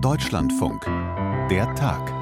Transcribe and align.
Deutschlandfunk. 0.00 0.84
Der 1.50 1.74
Tag. 1.74 2.12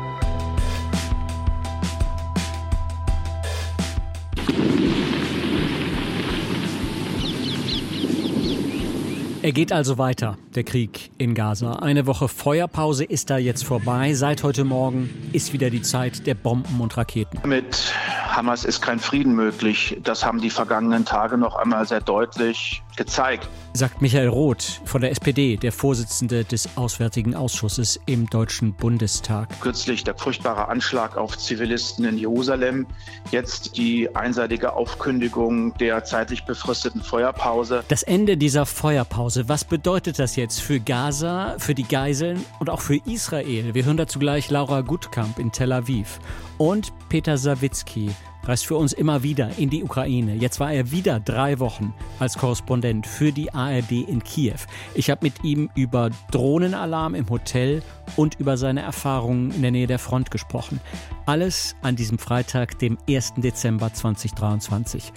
Er 9.43 9.53
geht 9.53 9.73
also 9.73 9.99
weiter, 9.99 10.39
der 10.55 10.65
Krieg 10.65 11.11
in 11.19 11.35
Gaza. 11.35 11.75
Eine 11.75 12.07
Woche 12.07 12.29
Feuerpause 12.29 13.05
ist 13.05 13.29
da 13.29 13.37
jetzt 13.37 13.65
vorbei. 13.65 14.15
Seit 14.15 14.43
heute 14.43 14.65
Morgen 14.65 15.11
ist 15.33 15.53
wieder 15.53 15.69
die 15.69 15.83
Zeit 15.83 16.27
der 16.27 16.35
Bomben 16.35 16.81
und 16.81 16.97
Raketen. 16.97 17.47
Mit 17.47 17.93
Hamas 18.27 18.65
ist 18.65 18.81
kein 18.81 18.99
Frieden 18.99 19.35
möglich. 19.35 19.99
Das 20.03 20.25
haben 20.25 20.41
die 20.41 20.51
vergangenen 20.51 21.05
Tage 21.05 21.37
noch 21.37 21.57
einmal 21.57 21.87
sehr 21.87 22.01
deutlich 22.01 22.83
gezeigt. 22.97 23.49
Sagt 23.75 24.01
Michael 24.01 24.29
Roth 24.29 24.81
von 24.85 25.03
der 25.03 25.11
SPD, 25.11 25.57
der 25.57 25.71
Vorsitzende 25.71 26.45
des 26.45 26.77
Auswärtigen 26.77 27.35
Ausschusses 27.35 28.01
im 28.07 28.29
Deutschen 28.31 28.73
Bundestag. 28.73 29.49
Kürzlich 29.61 30.03
der 30.03 30.17
furchtbare 30.17 30.69
Anschlag 30.69 31.17
auf 31.17 31.37
Zivilisten 31.37 32.07
in 32.07 32.17
Jerusalem. 32.17 32.87
Jetzt 33.31 33.77
die 33.77 34.15
einseitige 34.17 34.73
Aufkündigung 34.73 35.77
der 35.77 36.05
zeitlich 36.05 36.45
befristeten 36.45 37.03
Feuerpause. 37.03 37.85
Das 37.89 38.03
Ende 38.03 38.37
dieser 38.37 38.65
Feuerpause, 38.65 39.49
was 39.49 39.65
bedeutet 39.65 40.19
das 40.19 40.37
jetzt 40.37 40.61
für 40.63 40.81
Gaza, 40.81 41.57
für 41.59 41.75
die 41.75 41.87
Geiseln 41.87 42.45
und 42.61 42.71
auch 42.71 42.81
für 42.81 42.97
Israel? 43.05 43.75
Wir 43.75 43.85
hören 43.85 43.99
dazu 43.99 44.19
gleich 44.19 44.51
Laura 44.51 44.81
Gutkamp 44.81 45.39
in 45.39 45.53
Tel 45.53 45.73
Aviv 45.73 46.19
und 46.57 46.93
Peter 47.11 47.37
Sawicki 47.37 48.11
reist 48.49 48.67
für 48.67 48.77
uns 48.77 48.93
immer 48.93 49.23
wieder 49.23 49.51
in 49.59 49.71
die 49.71 49.83
Ukraine. 49.83 50.35
Jetzt 50.35 50.61
war 50.61 50.73
er 50.73 50.91
wieder 50.91 51.21
drei 51.21 51.59
Wochen 51.59 51.95
als 52.19 52.39
Korrespondent 52.39 53.07
für 53.07 53.33
die 53.33 53.53
ARD 53.53 53.93
in 53.93 54.23
Kiew. 54.23 54.59
Ich 54.95 55.11
habe 55.11 55.25
mit 55.25 55.45
ihm 55.45 55.71
über 55.75 56.11
Drohnenalarm 56.31 57.15
im 57.15 57.29
Hotel 57.29 57.83
und 58.17 58.39
über 58.39 58.57
seine 58.57 58.83
Erfahrungen 58.83 59.51
in 59.51 59.63
der 59.63 59.71
Nähe 59.71 59.87
der 59.87 59.99
Front 59.99 60.31
gesprochen. 60.31 60.81
Alles 61.27 61.75
an 61.83 61.97
diesem 61.97 62.19
Freitag, 62.19 62.79
dem 62.79 62.99
1. 63.09 63.35
Dezember 63.39 63.93
2023. 63.93 65.13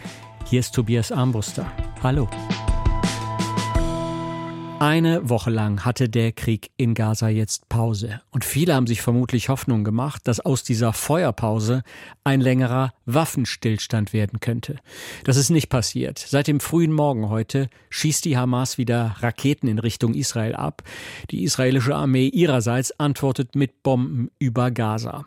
Hier 0.45 0.59
ist 0.59 0.73
Tobias 0.73 1.11
Armbruster. 1.11 1.71
Hallo. 2.01 2.27
Eine 4.79 5.27
Woche 5.27 5.49
lang 5.49 5.83
hatte 5.83 6.07
der 6.07 6.31
Krieg 6.31 6.71
in 6.77 6.93
Gaza 6.93 7.27
jetzt 7.27 7.67
Pause. 7.67 8.21
Und 8.31 8.45
viele 8.45 8.73
haben 8.73 8.87
sich 8.87 9.01
vermutlich 9.01 9.49
Hoffnung 9.49 9.83
gemacht, 9.83 10.21
dass 10.23 10.39
aus 10.39 10.63
dieser 10.63 10.93
Feuerpause 10.93 11.83
ein 12.23 12.39
längerer 12.39 12.93
Waffenstillstand 13.05 14.13
werden 14.13 14.39
könnte. 14.39 14.77
Das 15.25 15.35
ist 15.35 15.49
nicht 15.49 15.67
passiert. 15.67 16.19
Seit 16.19 16.47
dem 16.47 16.61
frühen 16.61 16.93
Morgen 16.93 17.27
heute 17.27 17.69
schießt 17.89 18.23
die 18.23 18.37
Hamas 18.37 18.77
wieder 18.77 19.17
Raketen 19.19 19.67
in 19.67 19.79
Richtung 19.79 20.13
Israel 20.13 20.55
ab. 20.55 20.81
Die 21.29 21.43
israelische 21.43 21.93
Armee 21.93 22.29
ihrerseits 22.29 22.97
antwortet 23.01 23.55
mit 23.55 23.83
Bomben 23.83 24.31
über 24.39 24.71
Gaza. 24.71 25.25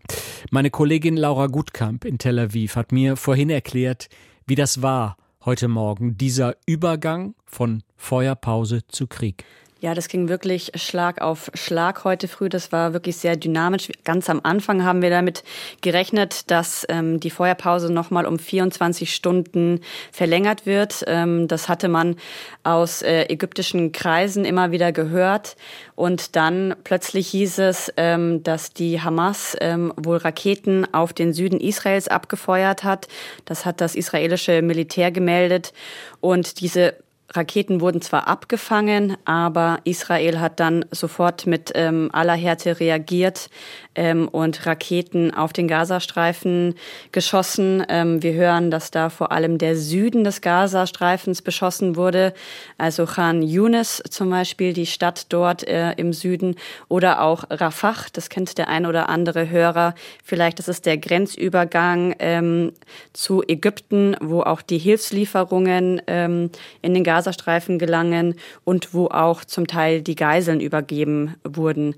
Meine 0.51 0.71
Kollegin 0.71 1.19
Laura 1.19 1.49
Gutkamp 1.49 2.07
in 2.07 2.17
Tel 2.17 2.39
Aviv 2.39 2.75
hat 2.75 2.91
mir 2.91 3.17
vorhin 3.17 3.51
erklärt, 3.51 4.09
wie 4.47 4.55
das 4.55 4.81
war 4.81 5.19
heute 5.45 5.69
Morgen, 5.69 6.17
dieser 6.17 6.57
Übergang 6.67 7.35
von 7.45 7.83
Feuerpause 8.03 8.81
zu 8.89 9.07
Krieg? 9.07 9.45
Ja, 9.81 9.95
das 9.95 10.07
ging 10.07 10.29
wirklich 10.29 10.71
Schlag 10.77 11.21
auf 11.21 11.51
Schlag 11.55 12.05
heute 12.05 12.29
früh. 12.29 12.49
Das 12.49 12.71
war 12.71 12.93
wirklich 12.93 13.17
sehr 13.17 13.37
dynamisch. 13.37 13.89
Ganz 14.05 14.31
am 14.31 14.41
Anfang 14.43 14.85
haben 14.85 15.03
wir 15.03 15.11
damit 15.11 15.43
gerechnet, 15.81 16.51
dass 16.53 16.87
ähm, 16.89 17.19
die 17.19 17.31
Feuerpause 17.31 17.93
nochmal 17.93 18.27
um 18.27 18.39
24 18.39 19.13
Stunden 19.13 19.81
verlängert 20.13 20.67
wird. 20.67 21.03
Ähm, 21.07 21.49
das 21.49 21.69
hatte 21.69 21.89
man 21.89 22.15
aus 22.63 23.03
äh, 23.03 23.25
ägyptischen 23.25 23.91
Kreisen 23.91 24.45
immer 24.45 24.71
wieder 24.71 24.93
gehört. 24.93 25.57
Und 25.97 26.37
dann 26.37 26.77
plötzlich 26.85 27.29
hieß 27.29 27.59
es, 27.59 27.93
ähm, 27.97 28.45
dass 28.45 28.73
die 28.73 29.01
Hamas 29.01 29.57
ähm, 29.61 29.93
wohl 29.97 30.19
Raketen 30.19 30.93
auf 30.95 31.13
den 31.13 31.33
Süden 31.33 31.59
Israels 31.59 32.07
abgefeuert 32.07 32.85
hat. 32.85 33.09
Das 33.47 33.65
hat 33.65 33.81
das 33.81 33.97
israelische 33.97 34.63
Militär 34.63 35.11
gemeldet. 35.11 35.73
Und 36.21 36.61
diese 36.61 36.95
Raketen 37.35 37.81
wurden 37.81 38.03
zwar 38.03 38.29
abgefangen, 38.29 39.17
aber 39.25 39.79
Israel 39.85 40.39
hat 40.41 40.61
dann 40.61 40.85
sofort 40.91 41.47
mit 41.47 41.73
ähm, 41.75 42.11
aller 42.13 42.35
Härte 42.35 42.79
reagiert 42.79 43.49
ähm, 43.95 44.29
und 44.29 44.67
Raketen 44.67 45.33
auf 45.33 45.53
den 45.53 45.67
Gazastreifen 45.69 46.75
geschossen. 47.11 47.85
Ähm, 47.89 48.23
wir 48.23 48.35
hören, 48.35 48.71
dass 48.71 48.91
da 48.91 49.09
vor 49.09 49.33
allem 49.33 49.59
der 49.59 49.77
Süden 49.77 50.25
des 50.25 50.43
Gazastreifens 50.43 51.41
beschossen 51.41 51.97
wurde, 51.97 52.35
also 52.77 53.07
Khan 53.07 53.43
Yunis 53.43 54.03
zum 54.11 54.31
Beispiel, 54.31 54.73
die 54.75 54.87
Stadt 54.87 55.27
dort 55.31 55.67
äh, 55.67 55.93
im 55.93 56.13
Süden, 56.13 56.57
oder 56.89 57.23
auch 57.23 57.45
Rafah, 57.51 57.95
das 58.13 58.29
kennt 58.29 58.59
der 58.59 58.69
ein 58.69 58.87
oder 58.87 59.09
andere 59.09 59.49
Hörer. 59.49 59.95
Vielleicht 60.23 60.59
das 60.59 60.69
ist 60.69 60.85
der 60.87 60.99
Grenzübergang 60.99 62.15
ähm, 62.19 62.73
zu 63.13 63.43
Ägypten, 63.47 64.17
wo 64.21 64.43
auch 64.43 64.61
die 64.63 64.79
Hilfslieferungen 64.79 66.03
ähm, 66.07 66.51
in 66.83 66.95
den 66.95 67.05
Gazastreifen 67.05 67.22
Gazastreifen 67.23 67.79
gelangen 67.79 68.35
und 68.65 68.95
wo 68.95 69.07
auch 69.07 69.45
zum 69.45 69.67
Teil 69.67 70.03
die 70.03 70.17
Geiseln 70.17 70.61
übergeben 70.61 71.37
wurden. 71.45 71.95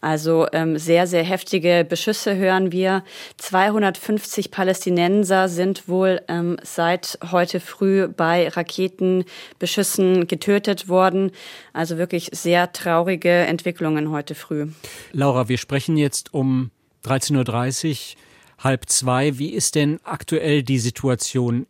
Also 0.00 0.46
ähm, 0.52 0.78
sehr, 0.78 1.08
sehr 1.08 1.24
heftige 1.24 1.84
Beschüsse 1.88 2.36
hören 2.36 2.70
wir. 2.70 3.02
250 3.38 4.52
Palästinenser 4.52 5.48
sind 5.48 5.88
wohl 5.88 6.20
ähm, 6.28 6.56
seit 6.62 7.18
heute 7.32 7.58
früh 7.58 8.06
bei 8.06 8.48
Raketenbeschüssen 8.48 10.28
getötet 10.28 10.88
worden. 10.88 11.32
Also 11.72 11.98
wirklich 11.98 12.30
sehr 12.32 12.72
traurige 12.72 13.30
Entwicklungen 13.30 14.12
heute 14.12 14.36
früh. 14.36 14.68
Laura, 15.12 15.48
wir 15.48 15.58
sprechen 15.58 15.96
jetzt 15.96 16.32
um 16.32 16.70
13.30 17.04 18.14
Uhr, 18.14 18.18
halb 18.62 18.88
zwei. 18.88 19.38
Wie 19.38 19.50
ist 19.50 19.74
denn 19.74 19.98
aktuell 20.04 20.62
die 20.62 20.78
Situation 20.78 21.66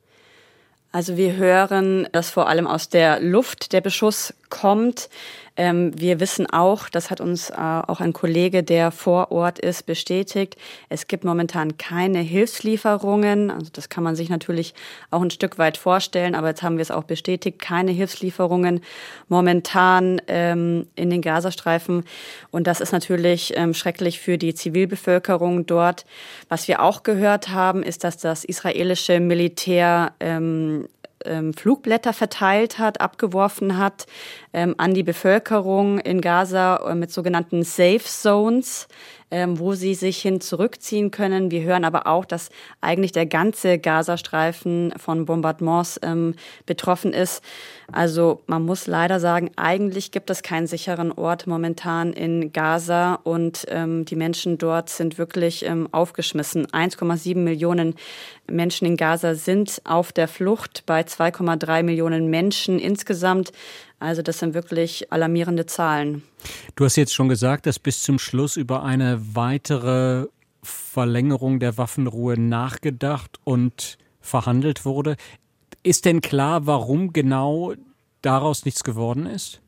also 0.98 1.16
wir 1.16 1.36
hören, 1.36 2.09
dass 2.10 2.28
vor 2.28 2.48
allem 2.48 2.66
aus 2.66 2.88
der 2.88 3.20
Luft 3.20 3.72
der 3.72 3.81
Beschuss 3.81 4.34
kommt. 4.50 5.09
Ähm, 5.58 5.91
wir 6.00 6.20
wissen 6.20 6.48
auch, 6.48 6.88
das 6.88 7.10
hat 7.10 7.20
uns 7.20 7.50
äh, 7.50 7.54
auch 7.56 8.00
ein 8.00 8.12
Kollege, 8.12 8.62
der 8.62 8.92
vor 8.92 9.32
Ort 9.32 9.58
ist, 9.58 9.86
bestätigt, 9.86 10.56
es 10.88 11.08
gibt 11.08 11.24
momentan 11.24 11.76
keine 11.76 12.20
Hilfslieferungen. 12.20 13.50
Also 13.50 13.69
das 13.72 13.88
kann 13.88 14.04
man 14.04 14.14
sich 14.14 14.30
natürlich 14.30 14.72
auch 15.10 15.20
ein 15.20 15.32
Stück 15.32 15.58
weit 15.58 15.76
vorstellen, 15.76 16.36
aber 16.36 16.48
jetzt 16.48 16.62
haben 16.62 16.76
wir 16.76 16.82
es 16.82 16.92
auch 16.92 17.02
bestätigt, 17.02 17.58
keine 17.58 17.91
Hilfslieferungen 17.91 18.80
momentan 19.26 20.22
ähm, 20.28 20.86
in 20.94 21.10
den 21.10 21.22
Gazastreifen. 21.22 22.04
Und 22.52 22.69
das 22.69 22.80
ist 22.80 22.92
natürlich 22.92 23.52
ähm, 23.56 23.75
schrecklich 23.75 24.20
für 24.20 24.38
die 24.38 24.54
Zivilbevölkerung 24.54 25.66
dort. 25.66 26.06
Was 26.48 26.69
wir 26.69 26.80
auch 26.80 27.02
gehört 27.02 27.48
haben, 27.48 27.82
ist, 27.82 28.04
dass 28.04 28.16
das 28.16 28.44
israelische 28.44 29.19
Militär 29.19 30.12
ähm, 30.20 30.88
ähm, 31.24 31.52
Flugblätter 31.52 32.12
verteilt 32.12 32.78
hat, 32.78 33.00
abgeworfen 33.00 33.78
hat 33.78 34.06
ähm, 34.52 34.74
an 34.78 34.94
die 34.94 35.02
Bevölkerung 35.02 35.98
in 35.98 36.20
Gaza 36.20 36.76
äh, 36.88 36.94
mit 36.94 37.10
sogenannten 37.10 37.62
Safe 37.62 38.04
Zones 38.04 38.88
ähm, 39.30 39.58
wo 39.58 39.74
sie 39.74 39.94
sich 39.94 40.20
hin 40.20 40.40
zurückziehen 40.40 41.10
können. 41.10 41.50
Wir 41.50 41.62
hören 41.62 41.84
aber 41.84 42.06
auch, 42.06 42.24
dass 42.24 42.50
eigentlich 42.80 43.12
der 43.12 43.26
ganze 43.26 43.78
Gazastreifen 43.78 44.92
von 44.96 45.24
Bombardements 45.24 46.00
ähm, 46.02 46.34
betroffen 46.66 47.12
ist. 47.12 47.42
Also 47.90 48.42
man 48.46 48.64
muss 48.64 48.86
leider 48.86 49.20
sagen, 49.20 49.50
eigentlich 49.56 50.10
gibt 50.10 50.28
es 50.30 50.42
keinen 50.42 50.66
sicheren 50.66 51.10
Ort 51.12 51.46
momentan 51.46 52.12
in 52.12 52.52
Gaza 52.52 53.14
und 53.14 53.64
ähm, 53.68 54.04
die 54.04 54.16
Menschen 54.16 54.58
dort 54.58 54.90
sind 54.90 55.18
wirklich 55.18 55.64
ähm, 55.64 55.88
aufgeschmissen. 55.92 56.66
1,7 56.66 57.36
Millionen 57.36 57.94
Menschen 58.50 58.86
in 58.86 58.96
Gaza 58.96 59.34
sind 59.34 59.80
auf 59.84 60.12
der 60.12 60.28
Flucht 60.28 60.84
bei 60.86 61.00
2,3 61.00 61.82
Millionen 61.82 62.28
Menschen 62.28 62.78
insgesamt. 62.78 63.52
Also 64.00 64.22
das 64.22 64.38
sind 64.38 64.54
wirklich 64.54 65.12
alarmierende 65.12 65.66
Zahlen. 65.66 66.22
Du 66.76 66.84
hast 66.84 66.97
jetzt 66.97 67.14
schon 67.14 67.28
gesagt, 67.28 67.66
dass 67.66 67.78
bis 67.78 68.03
zum 68.03 68.19
Schluss 68.19 68.56
über 68.56 68.84
eine 68.84 69.20
weitere 69.34 70.26
Verlängerung 70.62 71.58
der 71.61 71.78
Waffenruhe 71.78 72.38
nachgedacht 72.38 73.38
und 73.44 73.99
verhandelt 74.20 74.84
wurde. 74.84 75.17
Ist 75.82 76.05
denn 76.05 76.20
klar, 76.20 76.67
warum 76.67 77.12
genau 77.12 77.75
daraus 78.22 78.64
nichts 78.64 78.84
geworden 78.84 79.26
ist? 79.26 79.61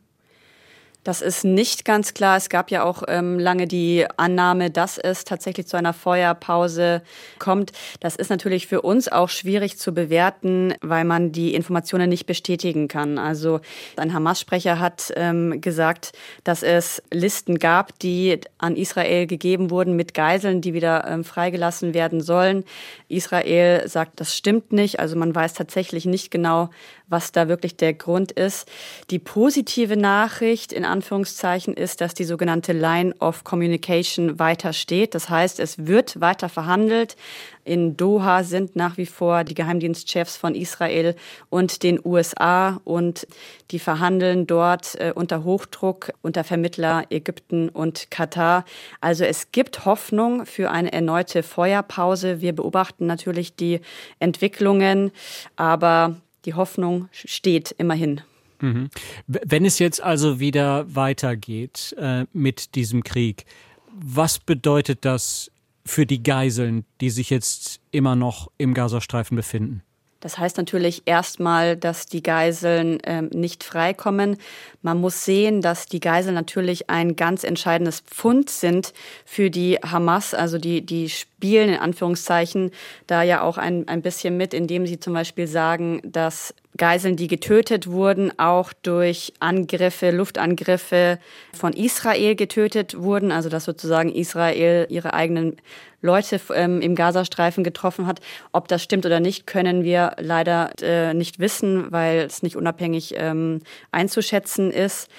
Das 1.02 1.22
ist 1.22 1.44
nicht 1.44 1.86
ganz 1.86 2.12
klar. 2.12 2.36
Es 2.36 2.50
gab 2.50 2.70
ja 2.70 2.84
auch 2.84 3.02
ähm, 3.08 3.38
lange 3.38 3.66
die 3.66 4.06
Annahme, 4.18 4.70
dass 4.70 4.98
es 4.98 5.24
tatsächlich 5.24 5.66
zu 5.66 5.78
einer 5.78 5.94
Feuerpause 5.94 7.02
kommt. 7.38 7.72
Das 8.00 8.16
ist 8.16 8.28
natürlich 8.28 8.66
für 8.66 8.82
uns 8.82 9.08
auch 9.08 9.30
schwierig 9.30 9.78
zu 9.78 9.94
bewerten, 9.94 10.74
weil 10.82 11.04
man 11.04 11.32
die 11.32 11.54
Informationen 11.54 12.10
nicht 12.10 12.26
bestätigen 12.26 12.86
kann. 12.86 13.18
Also 13.18 13.60
ein 13.96 14.12
Hamas-Sprecher 14.12 14.78
hat 14.78 15.10
ähm, 15.16 15.62
gesagt, 15.62 16.12
dass 16.44 16.62
es 16.62 17.02
Listen 17.10 17.58
gab, 17.58 17.98
die 18.00 18.38
an 18.58 18.76
Israel 18.76 19.26
gegeben 19.26 19.70
wurden 19.70 19.96
mit 19.96 20.12
Geiseln, 20.12 20.60
die 20.60 20.74
wieder 20.74 21.06
ähm, 21.06 21.24
freigelassen 21.24 21.94
werden 21.94 22.20
sollen. 22.20 22.64
Israel 23.08 23.88
sagt, 23.88 24.20
das 24.20 24.36
stimmt 24.36 24.72
nicht. 24.72 25.00
Also 25.00 25.16
man 25.16 25.34
weiß 25.34 25.54
tatsächlich 25.54 26.04
nicht 26.04 26.30
genau, 26.30 26.68
was 27.10 27.32
da 27.32 27.48
wirklich 27.48 27.76
der 27.76 27.92
Grund 27.92 28.32
ist. 28.32 28.66
Die 29.10 29.18
positive 29.18 29.96
Nachricht 29.96 30.72
in 30.72 30.84
Anführungszeichen 30.84 31.74
ist, 31.74 32.00
dass 32.00 32.14
die 32.14 32.24
sogenannte 32.24 32.72
Line 32.72 33.14
of 33.18 33.44
Communication 33.44 34.38
weiter 34.38 34.72
steht. 34.72 35.14
Das 35.14 35.28
heißt, 35.28 35.60
es 35.60 35.86
wird 35.86 36.20
weiter 36.20 36.48
verhandelt. 36.48 37.16
In 37.64 37.96
Doha 37.96 38.42
sind 38.42 38.74
nach 38.74 38.96
wie 38.96 39.06
vor 39.06 39.44
die 39.44 39.54
Geheimdienstchefs 39.54 40.36
von 40.36 40.54
Israel 40.54 41.14
und 41.50 41.82
den 41.82 42.00
USA 42.02 42.80
und 42.84 43.26
die 43.70 43.78
verhandeln 43.78 44.46
dort 44.46 44.94
äh, 44.94 45.12
unter 45.14 45.44
Hochdruck 45.44 46.12
unter 46.22 46.42
Vermittler 46.42 47.04
Ägypten 47.10 47.68
und 47.68 48.10
Katar. 48.10 48.64
Also 49.00 49.24
es 49.24 49.52
gibt 49.52 49.84
Hoffnung 49.84 50.46
für 50.46 50.70
eine 50.70 50.92
erneute 50.92 51.42
Feuerpause. 51.42 52.40
Wir 52.40 52.54
beobachten 52.54 53.06
natürlich 53.06 53.54
die 53.54 53.80
Entwicklungen, 54.18 55.12
aber 55.56 56.16
die 56.44 56.54
Hoffnung 56.54 57.08
steht 57.12 57.72
immerhin. 57.72 58.22
Mhm. 58.60 58.90
Wenn 59.26 59.64
es 59.64 59.78
jetzt 59.78 60.02
also 60.02 60.40
wieder 60.40 60.94
weitergeht 60.94 61.94
äh, 61.98 62.26
mit 62.32 62.74
diesem 62.74 63.02
Krieg, 63.02 63.46
was 63.92 64.38
bedeutet 64.38 65.04
das 65.04 65.50
für 65.84 66.06
die 66.06 66.22
Geiseln, 66.22 66.84
die 67.00 67.10
sich 67.10 67.30
jetzt 67.30 67.80
immer 67.90 68.16
noch 68.16 68.50
im 68.58 68.74
Gazastreifen 68.74 69.36
befinden? 69.36 69.82
Das 70.20 70.38
heißt 70.38 70.58
natürlich 70.58 71.02
erstmal, 71.06 71.76
dass 71.76 72.06
die 72.06 72.22
Geiseln 72.22 72.98
ähm, 73.04 73.30
nicht 73.32 73.64
freikommen. 73.64 74.36
Man 74.82 75.00
muss 75.00 75.24
sehen, 75.24 75.62
dass 75.62 75.86
die 75.86 76.00
Geiseln 76.00 76.34
natürlich 76.34 76.90
ein 76.90 77.16
ganz 77.16 77.42
entscheidendes 77.42 78.00
Pfund 78.00 78.50
sind 78.50 78.92
für 79.24 79.50
die 79.50 79.78
Hamas. 79.78 80.34
Also 80.34 80.58
die, 80.58 80.84
die 80.84 81.08
spielen 81.08 81.70
in 81.70 81.78
Anführungszeichen 81.80 82.70
da 83.06 83.22
ja 83.22 83.40
auch 83.42 83.58
ein, 83.58 83.88
ein 83.88 84.02
bisschen 84.02 84.36
mit, 84.36 84.52
indem 84.52 84.86
sie 84.86 85.00
zum 85.00 85.14
Beispiel 85.14 85.46
sagen, 85.46 86.02
dass 86.04 86.54
Geiseln, 86.80 87.16
die 87.16 87.28
getötet 87.28 87.88
wurden, 87.88 88.32
auch 88.38 88.72
durch 88.72 89.34
Angriffe, 89.38 90.10
Luftangriffe 90.10 91.18
von 91.52 91.74
Israel 91.74 92.34
getötet 92.34 92.98
wurden. 92.98 93.32
Also 93.32 93.50
dass 93.50 93.66
sozusagen 93.66 94.10
Israel 94.10 94.86
ihre 94.88 95.12
eigenen 95.12 95.58
Leute 96.00 96.40
ähm, 96.54 96.80
im 96.80 96.94
Gazastreifen 96.94 97.64
getroffen 97.64 98.06
hat. 98.06 98.20
Ob 98.52 98.66
das 98.66 98.82
stimmt 98.82 99.04
oder 99.04 99.20
nicht, 99.20 99.46
können 99.46 99.84
wir 99.84 100.16
leider 100.18 100.70
äh, 100.80 101.12
nicht 101.12 101.38
wissen, 101.38 101.92
weil 101.92 102.20
es 102.20 102.42
nicht 102.42 102.56
unabhängig 102.56 103.12
ähm, 103.14 103.60
einzuschätzen 103.92 104.70
ist. 104.70 105.10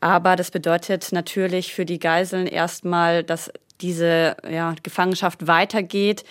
Aber 0.00 0.36
das 0.36 0.50
bedeutet 0.50 1.12
natürlich 1.12 1.72
für 1.72 1.86
die 1.86 1.98
Geiseln 1.98 2.46
erstmal, 2.46 3.24
dass 3.24 3.50
diese 3.80 4.36
ja, 4.46 4.74
Gefangenschaft 4.82 5.46
weitergeht 5.46 6.24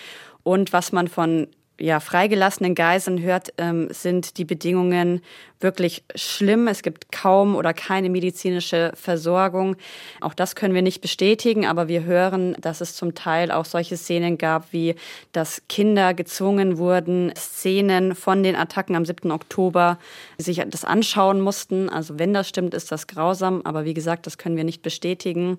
und 0.43 0.73
was 0.73 0.91
man 0.91 1.07
von 1.07 1.47
ja, 1.80 2.00
freigelassenen 2.00 2.75
Geiseln 2.75 3.22
hört, 3.22 3.54
ähm, 3.57 3.88
sind 3.92 4.38
die 4.38 4.45
Bedingungen 4.45 5.22
wirklich 5.60 6.04
schlimm. 6.16 6.68
Es 6.68 6.83
gibt 6.83 7.12
kaum 7.12 7.56
oder 7.56 7.74
keine 7.74 8.10
medizinische 8.10 8.92
Versorgung. 8.94 9.75
Auch 10.22 10.33
das 10.33 10.56
können 10.56 10.74
wir 10.74 10.81
nicht 10.81 11.01
bestätigen, 11.01 11.66
aber 11.66 11.88
wir 11.88 12.04
hören, 12.04 12.56
dass 12.60 12.81
es 12.81 12.95
zum 12.95 13.16
Teil 13.16 13.51
auch 13.51 13.66
solche 13.66 13.98
Szenen 13.98 14.38
gab, 14.38 14.72
wie 14.74 14.95
dass 15.31 15.63
Kinder 15.68 16.13
gezwungen 16.13 16.77
wurden, 16.77 17.33
Szenen 17.36 18.16
von 18.16 18.44
den 18.44 18.56
Attacken 18.56 18.95
am 18.95 19.06
7. 19.06 19.31
Oktober 19.31 19.98
sich 20.38 20.62
das 20.68 20.86
anschauen 20.86 21.42
mussten. 21.42 21.89
Also 21.89 22.19
wenn 22.19 22.33
das 22.33 22.48
stimmt, 22.48 22.74
ist 22.74 22.92
das 22.92 23.07
grausam, 23.07 23.62
aber 23.63 23.86
wie 23.86 23.94
gesagt, 23.94 24.28
das 24.28 24.38
können 24.38 24.57
wir 24.57 24.63
nicht 24.63 24.81
bestätigen. 24.81 25.57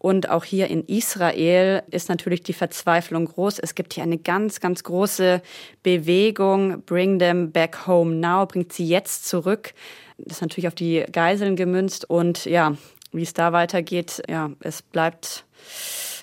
Und 0.00 0.30
auch 0.30 0.44
hier 0.44 0.68
in 0.68 0.86
Israel 0.86 1.82
ist 1.90 2.08
natürlich 2.08 2.42
die 2.42 2.54
Verzweiflung 2.54 3.26
groß. 3.26 3.58
Es 3.58 3.74
gibt 3.74 3.92
hier 3.92 4.02
eine 4.02 4.16
ganz, 4.16 4.58
ganz 4.60 4.82
große 4.82 5.42
Bewegung. 5.82 6.80
Bring 6.86 7.18
them 7.18 7.52
back 7.52 7.86
home 7.86 8.14
now. 8.14 8.46
Bringt 8.46 8.72
sie 8.72 8.88
jetzt 8.88 9.28
zurück. 9.28 9.74
Das 10.16 10.38
ist 10.38 10.40
natürlich 10.40 10.68
auf 10.68 10.74
die 10.74 11.04
Geiseln 11.12 11.54
gemünzt. 11.54 12.08
Und 12.08 12.46
ja, 12.46 12.78
wie 13.12 13.20
es 13.20 13.34
da 13.34 13.52
weitergeht, 13.52 14.22
ja, 14.26 14.50
es 14.60 14.80
bleibt 14.80 15.44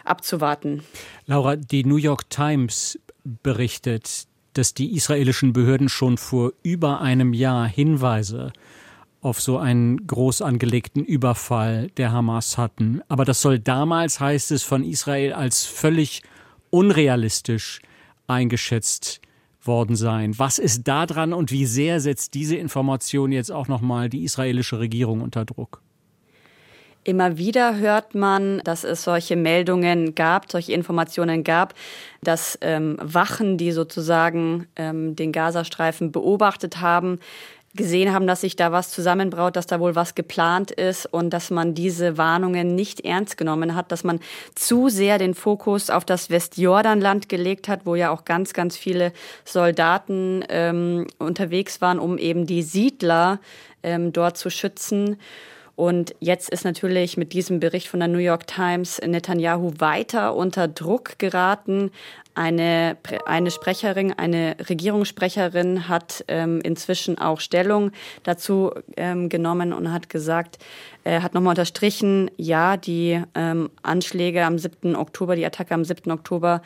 abzuwarten. 0.04 0.82
Laura, 1.28 1.56
die 1.56 1.84
New 1.84 1.98
York 1.98 2.32
Times 2.32 2.98
berichtet, 3.44 4.26
dass 4.54 4.74
die 4.74 4.96
israelischen 4.96 5.54
Behörden 5.54 5.88
schon 5.88 6.18
vor 6.18 6.52
über 6.64 7.00
einem 7.02 7.32
Jahr 7.32 7.68
Hinweise 7.68 8.54
auf 9.28 9.42
so 9.42 9.58
einen 9.58 10.08
groß 10.08 10.42
angelegten 10.42 11.04
Überfall 11.04 11.90
der 11.98 12.12
Hamas 12.12 12.58
hatten. 12.58 13.02
Aber 13.10 13.26
das 13.26 13.42
soll 13.42 13.60
damals, 13.60 14.20
heißt 14.20 14.52
es, 14.52 14.64
von 14.64 14.84
Israel 14.84 15.34
als 15.34 15.66
völlig 15.66 16.24
unrealistisch 16.70 17.82
eingeschätzt 18.28 19.22
worden 19.62 19.98
sein. 19.98 20.40
Was 20.40 20.60
ist 20.60 20.88
da 20.88 21.06
dran 21.06 21.34
und 21.34 21.52
wie 21.52 21.66
sehr 21.66 22.00
setzt 22.00 22.34
diese 22.34 22.56
Information 22.56 23.34
jetzt 23.34 23.52
auch 23.52 23.68
nochmal 23.68 24.10
die 24.10 24.24
israelische 24.24 24.80
Regierung 24.80 25.22
unter 25.22 25.44
Druck? 25.44 25.82
Immer 27.04 27.38
wieder 27.38 27.78
hört 27.78 28.16
man, 28.16 28.60
dass 28.66 28.84
es 28.84 29.04
solche 29.04 29.38
Meldungen 29.38 30.14
gab, 30.14 30.52
solche 30.52 30.74
Informationen 30.74 31.46
gab, 31.46 31.74
dass 32.22 32.58
ähm, 32.60 32.98
Wachen, 33.02 33.58
die 33.58 33.72
sozusagen 33.72 34.68
ähm, 34.76 35.16
den 35.16 35.32
Gazastreifen 35.32 36.12
beobachtet 36.12 36.82
haben, 36.82 37.20
gesehen 37.78 38.14
haben, 38.14 38.28
dass 38.28 38.42
sich 38.42 38.56
da 38.56 38.72
was 38.72 38.90
zusammenbraut, 38.90 39.56
dass 39.56 39.68
da 39.68 39.80
wohl 39.80 39.96
was 39.96 40.16
geplant 40.16 40.72
ist 40.72 41.06
und 41.06 41.30
dass 41.30 41.50
man 41.50 41.74
diese 41.74 42.18
Warnungen 42.18 42.76
nicht 42.76 43.06
ernst 43.06 43.38
genommen 43.38 43.76
hat, 43.76 43.92
dass 43.92 44.04
man 44.04 44.20
zu 44.56 44.90
sehr 44.90 45.18
den 45.18 45.34
Fokus 45.34 45.90
auf 45.90 46.04
das 46.04 46.30
Westjordanland 46.30 47.30
gelegt 47.30 47.70
hat, 47.70 47.86
wo 47.86 47.96
ja 47.96 48.10
auch 48.10 48.26
ganz, 48.26 48.54
ganz 48.54 48.76
viele 48.76 49.14
Soldaten 49.46 50.44
ähm, 50.50 51.08
unterwegs 51.20 51.80
waren, 51.80 52.00
um 52.00 52.18
eben 52.18 52.46
die 52.46 52.64
Siedler 52.64 53.40
ähm, 53.84 54.12
dort 54.12 54.38
zu 54.38 54.50
schützen. 54.50 55.18
Und 55.78 56.16
jetzt 56.20 56.50
ist 56.50 56.66
natürlich 56.66 57.18
mit 57.18 57.34
diesem 57.34 57.60
Bericht 57.60 57.88
von 57.88 58.00
der 58.00 58.10
New 58.10 58.18
York 58.18 58.48
Times 58.48 59.00
Netanyahu 59.00 59.74
weiter 59.78 60.36
unter 60.36 60.68
Druck 60.68 61.20
geraten. 61.20 61.92
Eine, 62.34 62.98
eine 63.28 63.52
Sprecherin, 63.52 64.12
eine 64.12 64.58
Regierungssprecherin 64.68 65.88
hat 65.88 66.26
ähm, 66.30 66.62
inzwischen 66.62 67.20
auch 67.20 67.40
Stellung 67.40 67.92
dazu 68.24 68.72
ähm, 68.96 69.30
genommen 69.30 69.72
und 69.72 69.94
hat 69.94 70.10
gesagt, 70.10 70.58
er 71.04 71.22
hat 71.22 71.36
nochmal 71.36 71.52
unterstrichen, 71.52 72.32
ja, 72.38 72.76
die 72.76 73.22
ähm, 73.36 73.70
Anschläge 73.84 74.46
am 74.46 74.58
7. 74.58 74.96
Oktober, 74.96 75.36
die 75.36 75.46
Attacke 75.46 75.76
am 75.76 75.86
7. 75.86 76.12
Oktober 76.12 76.64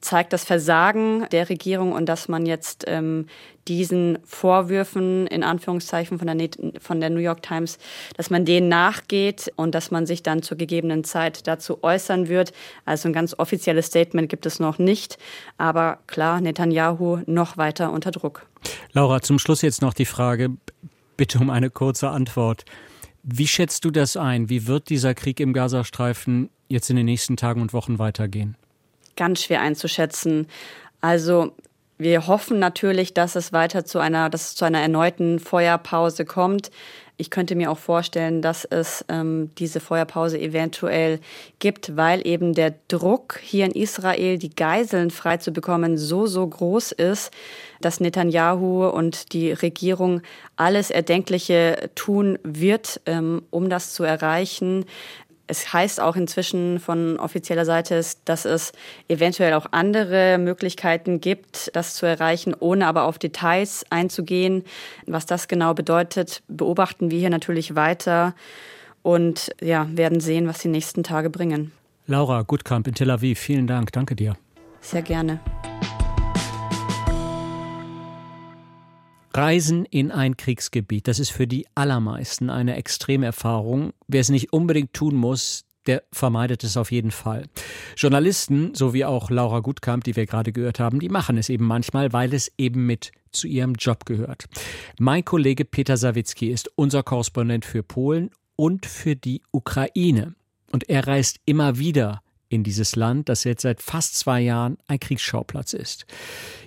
zeigt 0.00 0.32
das 0.32 0.44
Versagen 0.44 1.26
der 1.30 1.48
Regierung 1.48 1.92
und 1.92 2.06
dass 2.08 2.28
man 2.28 2.46
jetzt 2.46 2.84
ähm, 2.86 3.26
diesen 3.68 4.18
Vorwürfen 4.24 5.26
in 5.26 5.42
Anführungszeichen 5.42 6.18
von 6.18 6.26
der, 6.26 6.48
von 6.80 7.00
der 7.00 7.10
New 7.10 7.20
York 7.20 7.42
Times, 7.42 7.78
dass 8.16 8.30
man 8.30 8.44
denen 8.44 8.68
nachgeht 8.68 9.52
und 9.56 9.74
dass 9.74 9.90
man 9.90 10.06
sich 10.06 10.22
dann 10.22 10.42
zur 10.42 10.56
gegebenen 10.56 11.04
Zeit 11.04 11.46
dazu 11.46 11.82
äußern 11.82 12.28
wird. 12.28 12.52
Also 12.84 13.08
ein 13.08 13.12
ganz 13.12 13.34
offizielles 13.38 13.86
Statement 13.86 14.28
gibt 14.28 14.46
es 14.46 14.58
noch 14.58 14.78
nicht. 14.78 15.18
Aber 15.58 15.98
klar, 16.06 16.40
Netanyahu 16.40 17.20
noch 17.26 17.56
weiter 17.56 17.92
unter 17.92 18.10
Druck. 18.10 18.46
Laura, 18.92 19.20
zum 19.20 19.38
Schluss 19.38 19.62
jetzt 19.62 19.82
noch 19.82 19.94
die 19.94 20.06
Frage, 20.06 20.50
bitte 21.16 21.38
um 21.38 21.50
eine 21.50 21.70
kurze 21.70 22.08
Antwort. 22.08 22.64
Wie 23.22 23.46
schätzt 23.46 23.84
du 23.84 23.90
das 23.90 24.16
ein? 24.16 24.48
Wie 24.48 24.66
wird 24.66 24.88
dieser 24.88 25.14
Krieg 25.14 25.40
im 25.40 25.52
Gazastreifen 25.52 26.48
jetzt 26.68 26.88
in 26.88 26.96
den 26.96 27.06
nächsten 27.06 27.36
Tagen 27.36 27.60
und 27.60 27.72
Wochen 27.74 27.98
weitergehen? 27.98 28.56
Ganz 29.18 29.42
schwer 29.42 29.60
einzuschätzen. 29.60 30.46
Also 31.00 31.52
wir 31.98 32.28
hoffen 32.28 32.60
natürlich, 32.60 33.12
dass 33.12 33.34
es 33.34 33.52
weiter 33.52 33.84
zu 33.84 33.98
einer, 33.98 34.30
dass 34.30 34.50
es 34.50 34.54
zu 34.54 34.64
einer 34.64 34.80
erneuten 34.80 35.40
Feuerpause 35.40 36.24
kommt. 36.24 36.70
Ich 37.16 37.30
könnte 37.30 37.56
mir 37.56 37.72
auch 37.72 37.78
vorstellen, 37.78 38.42
dass 38.42 38.64
es 38.64 39.04
ähm, 39.08 39.50
diese 39.58 39.80
Feuerpause 39.80 40.38
eventuell 40.38 41.18
gibt, 41.58 41.96
weil 41.96 42.24
eben 42.24 42.54
der 42.54 42.74
Druck 42.86 43.40
hier 43.42 43.64
in 43.64 43.72
Israel, 43.72 44.38
die 44.38 44.54
Geiseln 44.54 45.10
frei 45.10 45.38
zu 45.38 45.50
bekommen, 45.50 45.98
so, 45.98 46.26
so 46.26 46.46
groß 46.46 46.92
ist, 46.92 47.32
dass 47.80 47.98
Netanyahu 47.98 48.86
und 48.86 49.32
die 49.32 49.50
Regierung 49.50 50.22
alles 50.54 50.92
Erdenkliche 50.92 51.90
tun 51.96 52.38
wird, 52.44 53.00
ähm, 53.06 53.42
um 53.50 53.68
das 53.68 53.92
zu 53.92 54.04
erreichen. 54.04 54.84
Es 55.48 55.72
heißt 55.72 56.00
auch 56.00 56.14
inzwischen 56.14 56.78
von 56.78 57.18
offizieller 57.18 57.64
Seite, 57.64 58.00
dass 58.24 58.44
es 58.44 58.72
eventuell 59.08 59.54
auch 59.54 59.66
andere 59.72 60.38
Möglichkeiten 60.38 61.20
gibt, 61.20 61.70
das 61.74 61.94
zu 61.94 62.06
erreichen, 62.06 62.54
ohne 62.58 62.86
aber 62.86 63.04
auf 63.04 63.18
Details 63.18 63.84
einzugehen. 63.90 64.64
Was 65.06 65.26
das 65.26 65.48
genau 65.48 65.74
bedeutet, 65.74 66.42
beobachten 66.48 67.10
wir 67.10 67.18
hier 67.18 67.30
natürlich 67.30 67.74
weiter 67.74 68.34
und 69.02 69.50
ja, 69.60 69.88
werden 69.90 70.20
sehen, 70.20 70.46
was 70.46 70.58
die 70.58 70.68
nächsten 70.68 71.02
Tage 71.02 71.30
bringen. 71.30 71.72
Laura 72.06 72.42
Gutkamp 72.42 72.86
in 72.86 72.94
Tel 72.94 73.10
Aviv, 73.10 73.38
vielen 73.38 73.66
Dank. 73.66 73.92
Danke 73.92 74.14
dir. 74.14 74.36
Sehr 74.80 75.02
gerne. 75.02 75.40
Reisen 79.38 79.84
in 79.84 80.10
ein 80.10 80.36
Kriegsgebiet, 80.36 81.06
das 81.06 81.20
ist 81.20 81.30
für 81.30 81.46
die 81.46 81.64
allermeisten 81.76 82.50
eine 82.50 82.74
Extremerfahrung. 82.74 83.92
Wer 84.08 84.20
es 84.20 84.30
nicht 84.30 84.52
unbedingt 84.52 84.94
tun 84.94 85.14
muss, 85.14 85.64
der 85.86 86.02
vermeidet 86.10 86.64
es 86.64 86.76
auf 86.76 86.90
jeden 86.90 87.12
Fall. 87.12 87.44
Journalisten, 87.96 88.74
so 88.74 88.94
wie 88.94 89.04
auch 89.04 89.30
Laura 89.30 89.60
Gutkamp, 89.60 90.02
die 90.02 90.16
wir 90.16 90.26
gerade 90.26 90.50
gehört 90.50 90.80
haben, 90.80 90.98
die 90.98 91.08
machen 91.08 91.38
es 91.38 91.50
eben 91.50 91.66
manchmal, 91.66 92.12
weil 92.12 92.34
es 92.34 92.50
eben 92.58 92.84
mit 92.84 93.12
zu 93.30 93.46
ihrem 93.46 93.74
Job 93.74 94.06
gehört. 94.06 94.46
Mein 94.98 95.24
Kollege 95.24 95.64
Peter 95.64 95.96
Sawicki 95.96 96.50
ist 96.50 96.72
unser 96.74 97.04
Korrespondent 97.04 97.64
für 97.64 97.84
Polen 97.84 98.30
und 98.56 98.86
für 98.86 99.14
die 99.14 99.42
Ukraine. 99.52 100.34
Und 100.72 100.88
er 100.88 101.06
reist 101.06 101.38
immer 101.44 101.78
wieder 101.78 102.22
in 102.48 102.64
dieses 102.64 102.96
Land, 102.96 103.28
das 103.28 103.44
jetzt 103.44 103.62
seit 103.62 103.82
fast 103.82 104.18
zwei 104.18 104.40
Jahren 104.40 104.78
ein 104.86 105.00
Kriegsschauplatz 105.00 105.72
ist. 105.72 106.06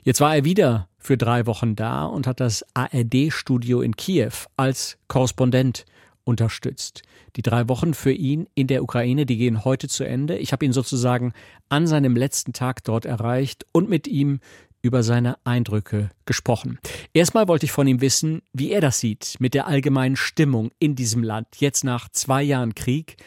Jetzt 0.04 0.22
war 0.22 0.36
er 0.36 0.46
wieder 0.46 0.88
für 0.98 1.18
drei 1.18 1.46
Wochen 1.48 1.76
da 1.76 2.06
und 2.06 2.28
hat 2.28 2.40
das 2.40 2.66
ARD-Studio 2.74 3.82
in 3.82 3.96
Kiew 3.96 4.32
als 4.58 4.98
Korrespondent 5.08 5.86
unterstützt. 6.24 7.02
Die 7.36 7.42
drei 7.42 7.68
Wochen 7.68 7.94
für 7.94 8.12
ihn 8.12 8.48
in 8.54 8.68
der 8.68 8.84
Ukraine, 8.84 9.26
die 9.26 9.38
gehen 9.38 9.66
heute 9.66 9.88
zu 9.88 10.04
Ende. 10.04 10.38
Ich 10.38 10.52
habe 10.52 10.66
ihn 10.66 10.74
sozusagen 10.74 11.34
an 11.70 11.88
seinem 11.88 12.16
letzten 12.16 12.54
Tag 12.54 12.84
dort 12.84 13.06
erreicht 13.06 13.66
und 13.72 13.90
mit 13.90 14.08
ihm 14.08 14.40
über 14.82 15.04
seine 15.04 15.38
Eindrücke 15.44 16.10
gesprochen. 16.26 16.80
Erstmal 17.14 17.48
wollte 17.48 17.66
ich 17.66 17.72
von 17.72 17.88
ihm 17.88 18.02
wissen, 18.02 18.42
wie 18.54 18.72
er 18.72 18.82
das 18.82 19.00
sieht 19.00 19.36
mit 19.40 19.54
der 19.54 19.68
allgemeinen 19.68 20.16
Stimmung 20.16 20.72
in 20.80 20.96
diesem 20.96 21.24
Land, 21.24 21.48
jetzt 21.58 21.84
nach 21.84 22.10
zwei 22.10 22.42
Jahren 22.42 22.76
Krieg 22.76 23.18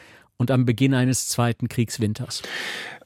und 0.44 0.50
am 0.50 0.66
Beginn 0.66 0.92
eines 0.92 1.26
zweiten 1.26 1.68
Kriegswinters. 1.68 2.42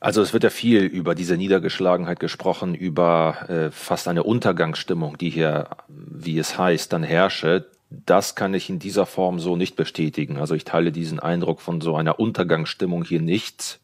Also 0.01 0.23
es 0.23 0.33
wird 0.33 0.43
ja 0.43 0.51
viel 0.51 0.83
über 0.83 1.15
diese 1.15 1.37
Niedergeschlagenheit 1.37 2.19
gesprochen, 2.19 2.75
über 2.75 3.49
äh, 3.49 3.71
fast 3.71 4.09
eine 4.09 4.25
Untergangsstimmung, 4.25 5.17
die 5.19 5.31
hier, 5.31 5.69
wie 5.87 6.37
es 6.39 6.59
heißt, 6.59 6.93
dann 6.93 7.05
herrsche. 7.05 7.71
Das 7.91 8.35
kann 8.35 8.53
ich 8.53 8.69
in 8.69 8.79
dieser 8.79 9.07
Form 9.07 9.39
so 9.39 9.57
nicht 9.57 9.75
bestätigen. 9.75 10.37
Also 10.37 10.55
ich 10.55 10.65
teile 10.65 10.93
diesen 10.93 11.21
Eindruck 11.21 11.63
von 11.63 11.81
so 11.81 11.97
einer 11.97 12.21
Untergangsstimmung 12.21 13.03
hier 13.03 13.23
nicht. 13.23 13.81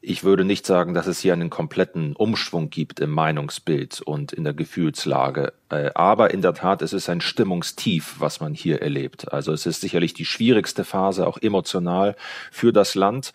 Ich 0.00 0.22
würde 0.22 0.44
nicht 0.44 0.64
sagen, 0.64 0.94
dass 0.94 1.08
es 1.08 1.18
hier 1.18 1.32
einen 1.32 1.50
kompletten 1.50 2.14
Umschwung 2.14 2.70
gibt 2.70 3.00
im 3.00 3.10
Meinungsbild 3.10 4.00
und 4.00 4.32
in 4.32 4.44
der 4.44 4.54
Gefühlslage. 4.54 5.54
Äh, 5.70 5.90
aber 5.94 6.32
in 6.32 6.40
der 6.40 6.54
Tat, 6.54 6.82
es 6.82 6.92
ist 6.92 7.08
ein 7.08 7.20
Stimmungstief, 7.20 8.16
was 8.18 8.38
man 8.38 8.54
hier 8.54 8.80
erlebt. 8.80 9.32
Also 9.32 9.52
es 9.52 9.66
ist 9.66 9.80
sicherlich 9.80 10.14
die 10.14 10.24
schwierigste 10.26 10.84
Phase, 10.84 11.26
auch 11.26 11.38
emotional 11.38 12.14
für 12.52 12.72
das 12.72 12.94
Land, 12.94 13.32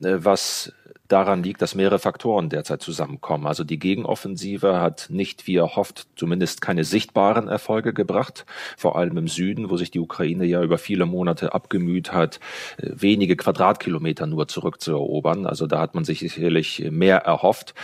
äh, 0.00 0.16
was 0.18 0.72
daran 1.12 1.42
liegt, 1.42 1.62
dass 1.62 1.74
mehrere 1.74 1.98
Faktoren 1.98 2.48
derzeit 2.48 2.82
zusammenkommen. 2.82 3.46
Also 3.46 3.64
die 3.64 3.78
Gegenoffensive 3.78 4.80
hat 4.80 5.06
nicht, 5.10 5.46
wie 5.46 5.56
erhofft, 5.56 6.06
zumindest 6.16 6.60
keine 6.60 6.84
sichtbaren 6.84 7.48
Erfolge 7.48 7.92
gebracht, 7.92 8.46
vor 8.76 8.96
allem 8.96 9.16
im 9.16 9.28
Süden, 9.28 9.70
wo 9.70 9.76
sich 9.76 9.90
die 9.90 10.00
Ukraine 10.00 10.44
ja 10.44 10.62
über 10.62 10.78
viele 10.78 11.06
Monate 11.06 11.54
abgemüht 11.54 12.12
hat, 12.12 12.40
äh, 12.78 12.90
wenige 12.92 13.36
Quadratkilometer 13.36 14.26
nur 14.26 14.48
zurückzuerobern. 14.48 15.46
Also 15.46 15.66
da 15.66 15.80
hat 15.80 15.94
man 15.94 16.04
sich 16.04 16.20
sicherlich 16.20 16.86
mehr 16.90 17.18
erhofft. 17.18 17.74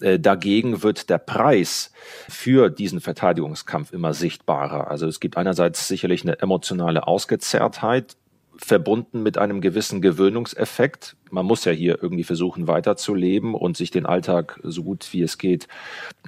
Äh, 0.00 0.18
dagegen 0.18 0.82
wird 0.82 1.10
der 1.10 1.18
Preis 1.18 1.92
für 2.28 2.70
diesen 2.70 3.00
Verteidigungskampf 3.00 3.92
immer 3.92 4.14
sichtbarer. 4.14 4.90
Also 4.90 5.06
es 5.06 5.20
gibt 5.20 5.36
einerseits 5.36 5.88
sicherlich 5.88 6.22
eine 6.22 6.38
emotionale 6.40 7.06
Ausgezerrtheit, 7.06 8.16
verbunden 8.58 9.22
mit 9.22 9.38
einem 9.38 9.60
gewissen 9.60 10.00
Gewöhnungseffekt. 10.00 11.16
Man 11.30 11.46
muss 11.46 11.64
ja 11.64 11.72
hier 11.72 11.98
irgendwie 12.02 12.24
versuchen, 12.24 12.68
weiterzuleben 12.68 13.54
und 13.54 13.76
sich 13.76 13.90
den 13.90 14.06
Alltag 14.06 14.60
so 14.62 14.82
gut 14.82 15.08
wie 15.12 15.22
es 15.22 15.38
geht 15.38 15.68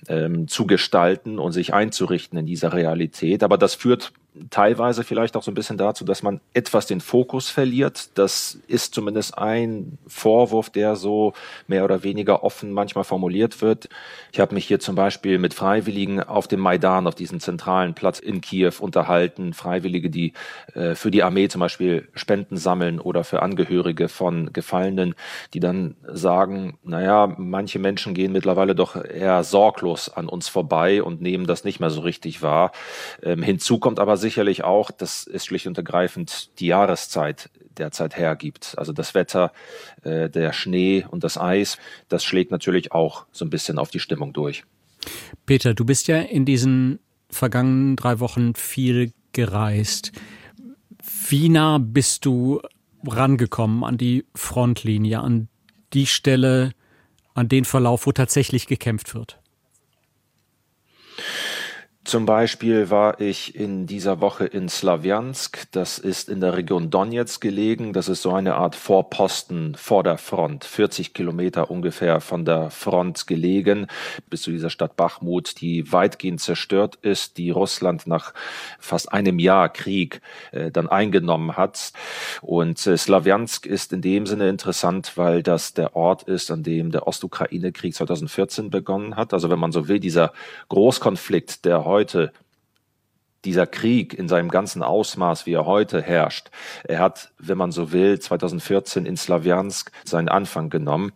ähm, 0.09 0.49
zu 0.49 0.67
gestalten 0.67 1.39
und 1.39 1.53
sich 1.53 1.75
einzurichten 1.75 2.39
in 2.39 2.47
dieser 2.47 2.73
Realität. 2.73 3.43
Aber 3.43 3.59
das 3.59 3.75
führt 3.75 4.13
teilweise 4.51 5.05
vielleicht 5.05 5.37
auch 5.37 5.43
so 5.43 5.51
ein 5.51 5.55
bisschen 5.55 5.79
dazu, 5.79 6.05
dass 6.05 6.23
man 6.23 6.41
etwas 6.55 6.87
den 6.87 7.01
Fokus 7.01 7.49
verliert. 7.49 8.11
Das 8.15 8.59
ist 8.67 8.95
zumindest 8.95 9.37
ein 9.37 9.99
Vorwurf, 10.07 10.71
der 10.71 10.97
so 10.97 11.33
mehr 11.67 11.85
oder 11.85 12.03
weniger 12.03 12.43
offen 12.45 12.73
manchmal 12.73 13.05
formuliert 13.05 13.61
wird. 13.63 13.89
Ich 14.33 14.41
habe 14.41 14.55
mich 14.55 14.67
hier 14.67 14.81
zum 14.81 14.95
Beispiel 14.95 15.39
mit 15.39 15.55
Freiwilligen 15.55 16.23
auf 16.23 16.49
dem 16.49 16.61
Maidan, 16.61 17.07
auf 17.07 17.15
diesem 17.15 17.41
zentralen 17.41 17.95
Platz 17.95 18.19
in 18.19 18.41
Kiew 18.41 18.75
unterhalten. 18.79 19.53
Freiwillige, 19.53 20.11
die 20.11 20.33
äh, 20.75 20.95
für 20.95 21.11
die 21.11 21.23
Armee 21.23 21.49
zum 21.49 21.61
Beispiel 21.61 22.09
Spenden 22.15 22.57
sammeln 22.57 23.01
oder 23.01 23.25
für 23.25 23.43
Angehörige 23.43 24.09
von 24.09 24.53
Gefallenen, 24.53 24.88
die 24.97 25.61
dann 25.61 25.97
sagen, 26.03 26.79
naja, 26.83 27.35
manche 27.37 27.79
Menschen 27.79 28.15
gehen 28.15 28.33
mittlerweile 28.33 28.75
doch 28.75 28.97
eher 28.97 29.45
sorglos 29.45 30.09
an 30.09 30.29
uns 30.29 30.49
vorbei 30.49 31.03
und 31.03 31.21
nehmen 31.21 31.47
das 31.47 31.65
nicht 31.65 31.81
mehr 31.81 31.91
so 31.91 32.01
richtig 32.01 32.43
wahr. 32.43 32.73
Ähm, 33.23 33.43
hinzu 33.43 33.79
kommt 33.79 33.99
aber 33.99 34.17
sicherlich 34.17 34.65
auch, 34.65 34.91
dass 34.91 35.27
es 35.27 35.45
schlicht 35.45 35.67
und 35.67 35.77
ergreifend 35.77 36.59
die 36.61 36.67
Jahreszeit 36.67 37.51
derzeit 37.79 38.17
hergibt. 38.17 38.75
Also 38.77 38.93
das 38.93 39.15
Wetter, 39.15 39.53
äh, 40.03 40.29
der 40.29 40.53
Schnee 40.53 41.07
und 41.09 41.25
das 41.25 41.39
Eis, 41.39 41.79
das 42.09 42.25
schlägt 42.25 42.51
natürlich 42.51 42.93
auch 42.93 43.27
so 43.33 43.45
ein 43.45 43.51
bisschen 43.51 43.79
auf 43.79 43.91
die 43.91 44.01
Stimmung 44.01 44.33
durch. 44.33 44.65
Peter, 45.47 45.75
du 45.75 45.85
bist 45.85 46.09
ja 46.09 46.19
in 46.19 46.45
diesen 46.45 46.99
vergangenen 47.31 47.97
drei 47.97 48.21
Wochen 48.21 48.55
viel 48.55 49.13
gereist. 49.33 50.13
Wie 51.29 51.49
nah 51.49 51.79
bist 51.79 52.25
du 52.25 52.61
rangekommen 53.07 53.85
an 53.85 53.99
die 53.99 54.25
Frontlinie, 54.35 55.21
an 55.21 55.49
die 55.93 56.07
Stelle, 56.07 56.73
an 57.35 57.49
den 57.49 57.65
Verlauf, 57.65 58.07
wo 58.07 58.13
tatsächlich 58.13 58.67
gekämpft 58.67 59.15
wird? 59.15 59.41
Zum 62.09 62.25
Beispiel 62.25 62.89
war 62.89 63.21
ich 63.21 63.55
in 63.55 63.87
dieser 63.87 64.23
Woche 64.23 64.47
in 64.47 64.71
Slawiansk. 64.71 65.67
Das 65.73 65.99
ist 65.99 66.31
in 66.31 66.41
der 66.41 66.57
Region 66.57 66.89
Donetsk 66.89 67.39
gelegen. 67.39 67.93
Das 67.93 68.09
ist 68.09 68.23
so 68.23 68.33
eine 68.33 68.55
Art 68.55 68.77
Vorposten 68.77 69.75
vor 69.75 70.05
der 70.05 70.17
Front. 70.17 70.65
40 70.65 71.13
Kilometer 71.13 71.71
ungefähr 71.71 72.23
von 72.23 72.47
der 72.47 72.71
Front 72.71 73.27
gelegen 73.27 73.89
bis 74.31 74.41
zu 74.41 74.51
dieser 74.51 74.71
Stadt 74.71 74.97
Bachmut, 74.97 75.61
die 75.61 75.93
weitgehend 75.93 76.41
zerstört 76.41 76.97
ist, 77.03 77.37
die 77.37 77.51
Russland 77.51 78.07
nach 78.07 78.33
fast 78.79 79.13
einem 79.13 79.39
Jahr 79.39 79.69
Krieg 79.69 80.23
äh, 80.53 80.71
dann 80.71 80.89
eingenommen 80.89 81.59
hat. 81.59 81.93
Und 82.41 82.87
äh, 82.87 82.97
Slawiansk 82.97 83.67
ist 83.67 83.93
in 83.93 84.01
dem 84.01 84.25
Sinne 84.25 84.49
interessant, 84.49 85.13
weil 85.17 85.43
das 85.43 85.75
der 85.75 85.95
Ort 85.95 86.23
ist, 86.23 86.51
an 86.51 86.63
dem 86.63 86.91
der 86.91 87.07
Ostukraine-Krieg 87.07 87.95
2014 87.95 88.71
begonnen 88.71 89.15
hat. 89.17 89.35
Also 89.35 89.51
wenn 89.51 89.59
man 89.59 89.73
so 89.73 89.89
will, 89.89 90.01
dieser 90.01 90.33
Großkonflikt, 90.71 91.67
der 91.67 91.85
heute 91.85 91.98
heute 91.99 92.33
dieser 93.45 93.67
Krieg 93.67 94.15
in 94.15 94.29
seinem 94.29 94.51
ganzen 94.51 94.85
Ausmaß, 94.85 95.47
wie 95.47 95.55
er 95.55 95.67
heute 95.67 96.01
herrscht, 96.01 96.51
er 96.85 97.01
hat, 97.01 97.33
wenn 97.39 97.59
man 97.59 97.73
so 97.73 97.91
will, 97.91 98.21
2014 98.21 99.05
in 99.05 99.17
Slawiansk 99.17 99.91
seinen 100.05 100.29
Anfang 100.29 100.71
genommen. 100.71 101.13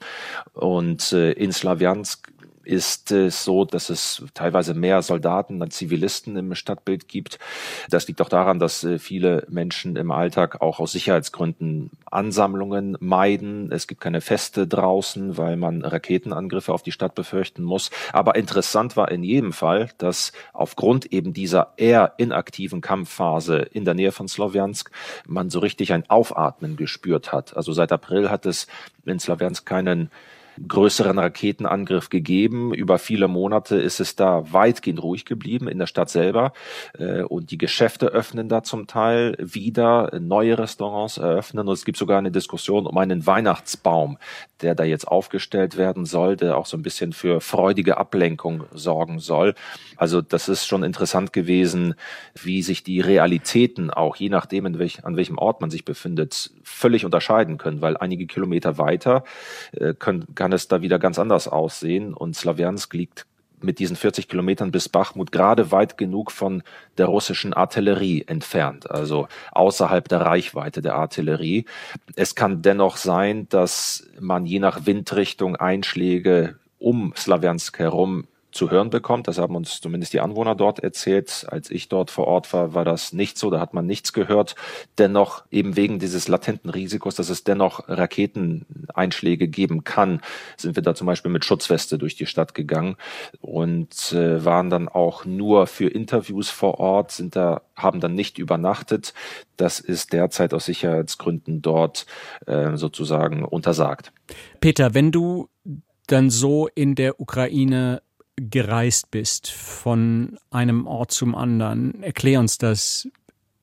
Und 0.53 1.13
äh, 1.13 1.33
in 1.33 1.53
Slawiansk 1.53 2.32
ist 2.65 3.11
es 3.11 3.45
so, 3.45 3.65
dass 3.65 3.91
es 3.91 4.25
teilweise 4.35 4.75
mehr 4.75 5.03
Soldaten 5.03 5.63
als 5.63 5.77
Zivilisten 5.77 6.37
im 6.37 6.55
Stadtbild 6.55 7.09
gibt. 7.09 7.39
Das 7.91 8.07
liegt 8.09 8.21
auch 8.21 8.29
daran, 8.29 8.59
dass 8.59 8.85
äh, 8.85 8.99
viele 8.99 9.47
Menschen 9.49 9.97
im 9.97 10.11
Alltag 10.11 10.61
auch 10.61 10.81
aus 10.81 10.93
Sicherheitsgründen 10.93 11.91
Ansammlungen 12.11 12.97
meiden. 13.01 13.73
Es 13.73 13.87
gibt 13.87 14.01
keine 14.01 14.21
Feste 14.21 14.67
draußen, 14.67 15.37
weil 15.37 15.57
man 15.57 15.83
Raketenangriffe 15.83 16.73
auf 16.73 16.83
die 16.83 16.93
Stadt 16.93 17.15
befürchten 17.15 17.63
muss. 17.63 17.91
Aber 18.13 18.35
interessant 18.37 18.97
war 18.97 19.11
in 19.11 19.23
jedem 19.23 19.53
Fall, 19.53 19.91
dass 19.99 20.33
aufgrund 20.53 21.13
eben 21.13 21.33
dieser 21.33 21.73
eher 21.77 22.15
inaktiven 22.19 22.81
Kampfphase 22.81 23.57
in 23.59 23.85
der 23.85 23.95
Nähe 23.95 24.13
von 24.13 24.29
Slowiansk 24.29 24.91
man 25.27 25.51
so 25.51 25.59
richtig 25.59 25.93
ein 25.93 26.09
Aufatmen 26.09 26.77
gespürt 26.77 27.33
hat. 27.33 27.57
Also 27.57 27.73
seit 27.73 27.93
April 27.93 28.31
hat 28.31 28.47
es 28.47 28.67
in 29.05 29.19
Slowiansk 29.19 29.67
keinen 29.67 30.11
größeren 30.67 31.19
Raketenangriff 31.19 32.09
gegeben. 32.09 32.75
Über 32.75 32.99
viele 32.99 33.29
Monate 33.29 33.77
ist 33.77 34.01
es 34.01 34.17
da 34.17 34.53
weitgehend 34.53 35.03
ruhig 35.03 35.25
geblieben 35.25 35.69
in 35.69 35.79
der 35.79 35.87
Stadt 35.87 36.11
selber. 36.11 36.53
Äh, 36.99 37.23
und 37.23 37.51
die 37.51 37.59
Geschäfte 37.59 38.07
öffnen 38.07 38.49
da 38.49 38.63
zum 38.63 38.87
Teil 38.87 39.37
wieder, 39.39 40.11
neue 40.21 40.59
Restaurants 40.59 41.19
eröffnen. 41.19 41.69
Und 41.69 41.75
es 41.75 41.85
gibt 41.85 41.99
sogar 41.99 42.19
eine 42.19 42.31
Diskussion 42.31 42.87
um 42.87 42.97
einen 42.99 43.27
Weihnachtsbaum, 43.27 44.19
der 44.61 44.75
da 44.75 44.85
jetzt 44.85 45.09
aufgestellt 45.09 45.77
werden 45.77 46.05
soll, 46.05 46.37
der 46.37 46.57
auch 46.57 46.67
so 46.67 46.77
ein 46.77 46.83
bisschen 46.83 47.13
für 47.13 47.41
freudige 47.41 47.97
Ablenkung 47.97 48.65
sorgen 48.73 49.19
soll. 49.19 49.55
Also 49.97 50.21
das 50.21 50.49
ist 50.49 50.67
schon 50.67 50.83
interessant 50.83 51.33
gewesen, 51.33 51.95
wie 52.35 52.63
sich 52.63 52.83
die 52.83 53.01
Realitäten 53.01 53.91
auch, 53.91 54.17
je 54.17 54.29
nachdem, 54.29 54.79
welch, 54.79 55.05
an 55.05 55.17
welchem 55.17 55.39
Ort 55.39 55.61
man 55.61 55.71
sich 55.71 55.85
befindet, 55.85 56.51
völlig 56.63 57.05
unterscheiden 57.05 57.59
können, 57.59 57.81
weil 57.81 57.97
einige 57.97 58.27
Kilometer 58.27 58.79
weiter 58.79 59.25
äh, 59.73 59.95
können, 59.95 60.27
kann 60.43 60.53
es 60.53 60.67
da 60.67 60.83
wieder 60.83 60.99
ganz 60.99 61.21
anders 61.21 61.47
aussehen. 61.47 62.15
Und 62.15 62.35
Slawiansk 62.35 62.93
liegt 62.95 63.27
mit 63.61 63.79
diesen 63.79 63.95
40 63.95 64.27
Kilometern 64.27 64.73
bis 64.73 64.89
Bachmut 64.89 65.31
gerade 65.31 65.71
weit 65.71 65.97
genug 65.97 66.33
von 66.33 66.65
der 66.99 67.07
russischen 67.07 67.53
Artillerie 67.55 68.25
entfernt, 68.27 68.91
also 68.91 69.29
außerhalb 69.53 70.09
der 70.09 70.23
Reichweite 70.23 70.83
der 70.83 70.97
Artillerie. 70.97 71.67
Es 72.17 72.35
kann 72.35 72.61
dennoch 72.61 72.97
sein, 72.97 73.49
dass 73.51 74.09
man 74.19 74.45
je 74.45 74.59
nach 74.59 74.85
Windrichtung 74.85 75.55
Einschläge 75.55 76.57
um 76.81 77.15
Slawiansk 77.17 77.79
herum 77.79 78.27
zu 78.53 78.71
hören 78.71 78.91
bekommt. 78.91 79.29
Das 79.29 79.39
haben 79.39 79.57
uns 79.57 79.81
zumindest 79.81 80.13
die 80.13 80.21
Anwohner 80.21 80.55
dort 80.55 80.79
erzählt. 80.79 81.47
Als 81.49 81.71
ich 81.71 81.89
dort 81.89 82.11
vor 82.11 82.27
Ort 82.27 82.53
war, 82.53 82.75
war 82.75 82.85
das 82.85 83.13
nicht 83.13 83.39
so. 83.39 83.51
Da 83.51 83.61
hat 83.61 83.75
man 83.75 83.87
nichts 83.87 84.13
gehört. 84.13 84.55
Dennoch 84.99 85.45
eben 85.51 85.77
wegen 85.77 85.99
dieses 85.99 86.29
latenten 86.29 86.71
Risikos, 86.71 87.15
dass 87.15 87.31
es 87.31 87.45
dennoch 87.45 87.89
Raketeneinschläge 87.89 89.49
geben 89.49 89.85
kann, 89.85 90.21
sind 90.57 90.77
wir 90.77 90.83
da 90.83 90.95
zum 90.95 91.07
Beispiel 91.07 91.31
mit 91.31 91.45
Schutzweste 91.45 91.99
durch 91.99 92.15
die 92.15 92.27
Stadt 92.27 92.55
gegangen 92.55 92.97
und 93.41 94.13
äh, 94.13 94.45
waren 94.45 94.71
dann 94.71 94.89
auch 94.89 95.25
nur 95.25 95.67
für 95.67 95.89
Interviews 95.89 96.51
vor 96.51 96.79
Ort, 96.79 97.13
sind 97.13 97.37
da, 97.37 97.63
haben 97.75 98.01
dann 98.01 98.15
nicht 98.15 98.39
übernachtet. 98.39 99.15
Das 99.57 99.81
ist 99.81 100.13
derzeit 100.13 100.55
aus 100.55 100.67
Sicherheitsgründen 100.67 101.63
dort 101.63 102.07
äh, 102.47 102.77
sozusagen 102.77 103.45
untersagt. 103.45 104.13
Peter, 104.61 104.95
wenn 104.95 105.11
du 105.11 105.49
dann 106.07 106.31
so 106.31 106.69
in 106.75 106.95
der 106.95 107.21
Ukraine 107.21 108.03
gereist 108.37 109.11
bist 109.11 109.51
von 109.51 110.39
einem 110.51 110.87
Ort 110.87 111.13
zum 111.13 111.35
anderen. 111.35 112.03
Erklär 112.03 112.41
uns 112.41 112.59
das. 112.59 113.09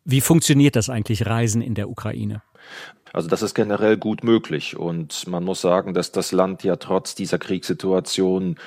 Wie 0.06 0.22
funktioniert 0.22 0.76
das 0.76 0.90
eigentlich, 0.90 1.26
Reisen 1.26 1.62
in 1.62 1.76
der 1.76 1.90
Ukraine? 1.90 2.42
Also 3.14 3.28
das 3.28 3.42
ist 3.42 3.56
generell 3.56 3.98
gut 3.98 4.24
möglich 4.24 4.78
und 4.78 5.28
man 5.28 5.44
muss 5.44 5.62
sagen, 5.62 5.94
dass 5.94 6.12
das 6.12 6.32
Land 6.32 6.64
ja 6.64 6.76
trotz 6.76 7.16
dieser 7.16 7.40
Kriegssituation 7.40 8.58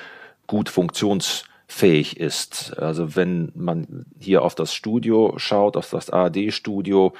gut 0.47 0.67
funktionsfähig 0.67 2.19
ist. 2.19 2.77
Also 2.77 3.15
wenn 3.15 3.53
man 3.55 4.05
hier 4.19 4.41
auf 4.41 4.53
das 4.53 4.73
Studio 4.73 5.35
schaut, 5.37 5.77
auf 5.77 5.89
das 5.89 6.09
ARD-Studio, 6.09 7.13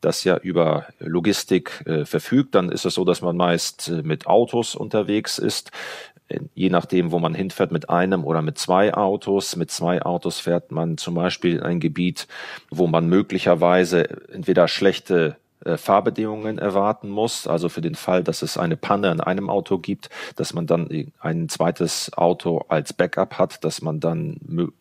das 0.00 0.24
ja 0.24 0.38
über 0.38 0.86
Logistik 0.98 1.82
äh, 1.84 2.06
verfügt, 2.06 2.54
dann 2.54 2.70
ist 2.70 2.86
es 2.86 2.94
so, 2.94 3.04
dass 3.04 3.20
man 3.20 3.36
meist 3.36 3.88
äh, 3.88 4.02
mit 4.02 4.26
Autos 4.26 4.74
unterwegs 4.74 5.38
ist 5.38 5.70
je 6.54 6.70
nachdem, 6.70 7.12
wo 7.12 7.18
man 7.18 7.34
hinfährt, 7.34 7.72
mit 7.72 7.90
einem 7.90 8.24
oder 8.24 8.42
mit 8.42 8.58
zwei 8.58 8.94
Autos. 8.94 9.56
Mit 9.56 9.70
zwei 9.70 10.02
Autos 10.02 10.40
fährt 10.40 10.70
man 10.72 10.96
zum 10.96 11.14
Beispiel 11.14 11.56
in 11.56 11.62
ein 11.62 11.80
Gebiet, 11.80 12.26
wo 12.70 12.86
man 12.86 13.08
möglicherweise 13.08 14.08
entweder 14.32 14.68
schlechte 14.68 15.36
äh, 15.64 15.76
Fahrbedingungen 15.76 16.58
erwarten 16.58 17.08
muss. 17.08 17.46
Also 17.46 17.68
für 17.68 17.80
den 17.80 17.94
Fall, 17.94 18.22
dass 18.24 18.42
es 18.42 18.56
eine 18.56 18.76
Panne 18.76 19.10
in 19.10 19.20
einem 19.20 19.50
Auto 19.50 19.78
gibt, 19.78 20.10
dass 20.36 20.54
man 20.54 20.66
dann 20.66 21.10
ein 21.20 21.48
zweites 21.48 22.12
Auto 22.16 22.64
als 22.68 22.92
Backup 22.92 23.38
hat, 23.38 23.64
dass 23.64 23.82
man 23.82 24.00
dann 24.00 24.38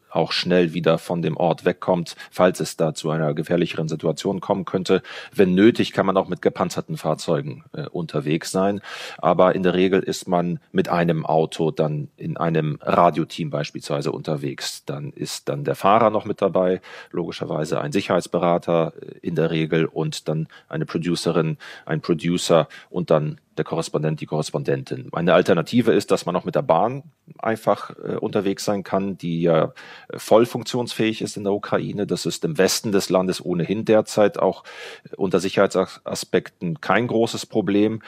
auch 0.10 0.32
schnell 0.32 0.74
wieder 0.74 0.98
von 0.98 1.22
dem 1.22 1.38
Ort 1.38 1.66
wegkommt, 1.66 2.16
falls 2.32 2.60
es 2.60 2.78
da 2.78 2.94
zu 2.94 3.10
einer 3.10 3.34
gefährlicheren 3.34 3.88
Situation 3.88 4.42
kommen 4.42 4.66
könnte. 4.66 5.02
Wenn 5.34 5.54
nötig, 5.54 5.92
kann 5.92 6.06
man 6.06 6.18
auch 6.18 6.28
mit 6.28 6.42
gepanzerten 6.42 6.98
Fahrzeugen 6.98 7.64
äh, 7.74 7.88
unterwegs 7.88 8.52
sein. 8.52 8.82
Aber 9.18 9.56
in 9.56 9.64
der 9.64 9.74
Regel 9.74 10.02
ist 10.02 10.28
man 10.28 10.60
mit 10.72 10.90
einem 10.90 11.26
Auto 11.26 11.72
dann 11.72 12.10
in 12.18 12.38
einem 12.38 12.80
Radioteam 12.82 13.50
beispielsweise 13.50 14.12
unterwegs. 14.12 14.86
Dann 14.86 15.12
ist 15.12 15.50
dann 15.50 15.64
der 15.64 15.76
Fahrer 15.76 16.10
noch 16.10 16.26
mit 16.26 16.42
dabei, 16.42 16.82
logischerweise 17.12 17.82
ein 17.82 17.92
Sicherheitsberater 17.92 18.94
äh, 19.00 19.20
in 19.22 19.36
der 19.36 19.52
Regel 19.52 19.86
und 19.86 20.28
dann 20.28 20.48
eine 20.68 20.86
Producerin, 20.86 21.58
ein 21.86 22.02
Producer 22.02 22.68
und 22.90 23.12
dann 23.12 23.40
der 23.60 23.66
Korrespondent, 23.66 24.22
die 24.22 24.26
Korrespondentin. 24.26 25.10
Eine 25.12 25.34
Alternative 25.34 25.92
ist, 25.92 26.10
dass 26.12 26.26
man 26.26 26.36
auch 26.36 26.46
mit 26.46 26.56
der 26.56 26.62
Bahn 26.62 27.04
einfach 27.38 27.92
äh, 27.92 28.16
unterwegs 28.16 28.66
sein 28.66 28.84
kann, 28.84 29.18
die 29.18 29.42
ja 29.42 29.74
äh, 30.08 30.18
voll 30.18 30.46
funktionsfähig 30.46 31.22
ist 31.22 31.38
in 31.38 31.44
der 31.44 31.54
Ukraine. 31.54 32.08
Das 32.08 32.26
ist 32.26 32.46
im 32.46 32.58
Westen 32.58 32.92
des 32.92 33.10
Landes 33.10 33.44
ohnehin 33.44 33.86
derzeit 33.86 34.40
auch 34.40 34.64
äh, 35.04 35.16
unter 35.18 35.40
Sicherheitsaspekten 35.40 36.80
kein 36.82 37.08
großes 37.08 37.46
Problem. 37.46 38.02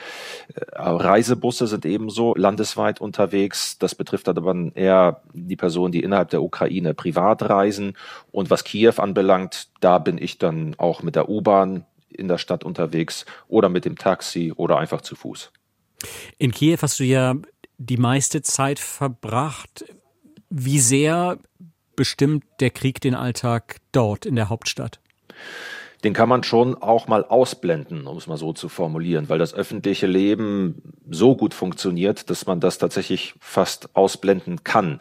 Äh, 0.54 0.62
Reisebusse 0.74 1.66
sind 1.66 1.84
ebenso 1.84 2.34
landesweit 2.34 3.00
unterwegs. 3.00 3.78
Das 3.78 3.94
betrifft 3.94 4.28
aber 4.28 4.54
eher 4.74 5.22
die 5.34 5.56
Personen, 5.56 5.92
die 5.92 6.02
innerhalb 6.02 6.30
der 6.30 6.42
Ukraine 6.42 6.94
privat 6.94 7.42
reisen. 7.42 7.96
Und 8.30 8.50
was 8.50 8.64
Kiew 8.64 8.94
anbelangt, 8.96 9.68
da 9.80 9.98
bin 9.98 10.16
ich 10.16 10.38
dann 10.38 10.74
auch 10.78 11.02
mit 11.02 11.14
der 11.14 11.28
U-Bahn 11.28 11.84
in 12.14 12.28
der 12.28 12.38
Stadt 12.38 12.64
unterwegs 12.64 13.26
oder 13.48 13.68
mit 13.68 13.84
dem 13.84 13.96
Taxi 13.96 14.52
oder 14.54 14.78
einfach 14.78 15.00
zu 15.00 15.14
Fuß. 15.14 15.52
In 16.38 16.52
Kiew 16.52 16.78
hast 16.80 16.98
du 17.00 17.04
ja 17.04 17.34
die 17.78 17.96
meiste 17.96 18.42
Zeit 18.42 18.78
verbracht. 18.78 19.84
Wie 20.50 20.80
sehr 20.80 21.38
bestimmt 21.96 22.44
der 22.60 22.70
Krieg 22.70 23.00
den 23.00 23.14
Alltag 23.14 23.76
dort 23.92 24.26
in 24.26 24.36
der 24.36 24.48
Hauptstadt? 24.48 25.00
Den 26.04 26.12
kann 26.12 26.28
man 26.28 26.42
schon 26.42 26.74
auch 26.74 27.06
mal 27.06 27.24
ausblenden, 27.24 28.06
um 28.06 28.16
es 28.16 28.26
mal 28.26 28.36
so 28.36 28.52
zu 28.52 28.68
formulieren, 28.68 29.28
weil 29.28 29.38
das 29.38 29.54
öffentliche 29.54 30.06
Leben 30.06 30.82
so 31.08 31.36
gut 31.36 31.54
funktioniert, 31.54 32.28
dass 32.30 32.46
man 32.46 32.60
das 32.60 32.78
tatsächlich 32.78 33.34
fast 33.40 33.94
ausblenden 33.94 34.64
kann. 34.64 35.00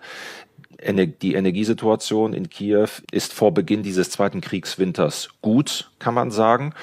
Die 1.21 1.35
Energiesituation 1.35 2.33
in 2.33 2.49
Kiew 2.49 2.87
ist 3.11 3.33
vor 3.33 3.53
Beginn 3.53 3.83
dieses 3.83 4.09
zweiten 4.09 4.41
Kriegswinters 4.41 5.29
gut, 5.41 5.91
kann 5.99 6.15
man 6.15 6.31
sagen. 6.31 6.73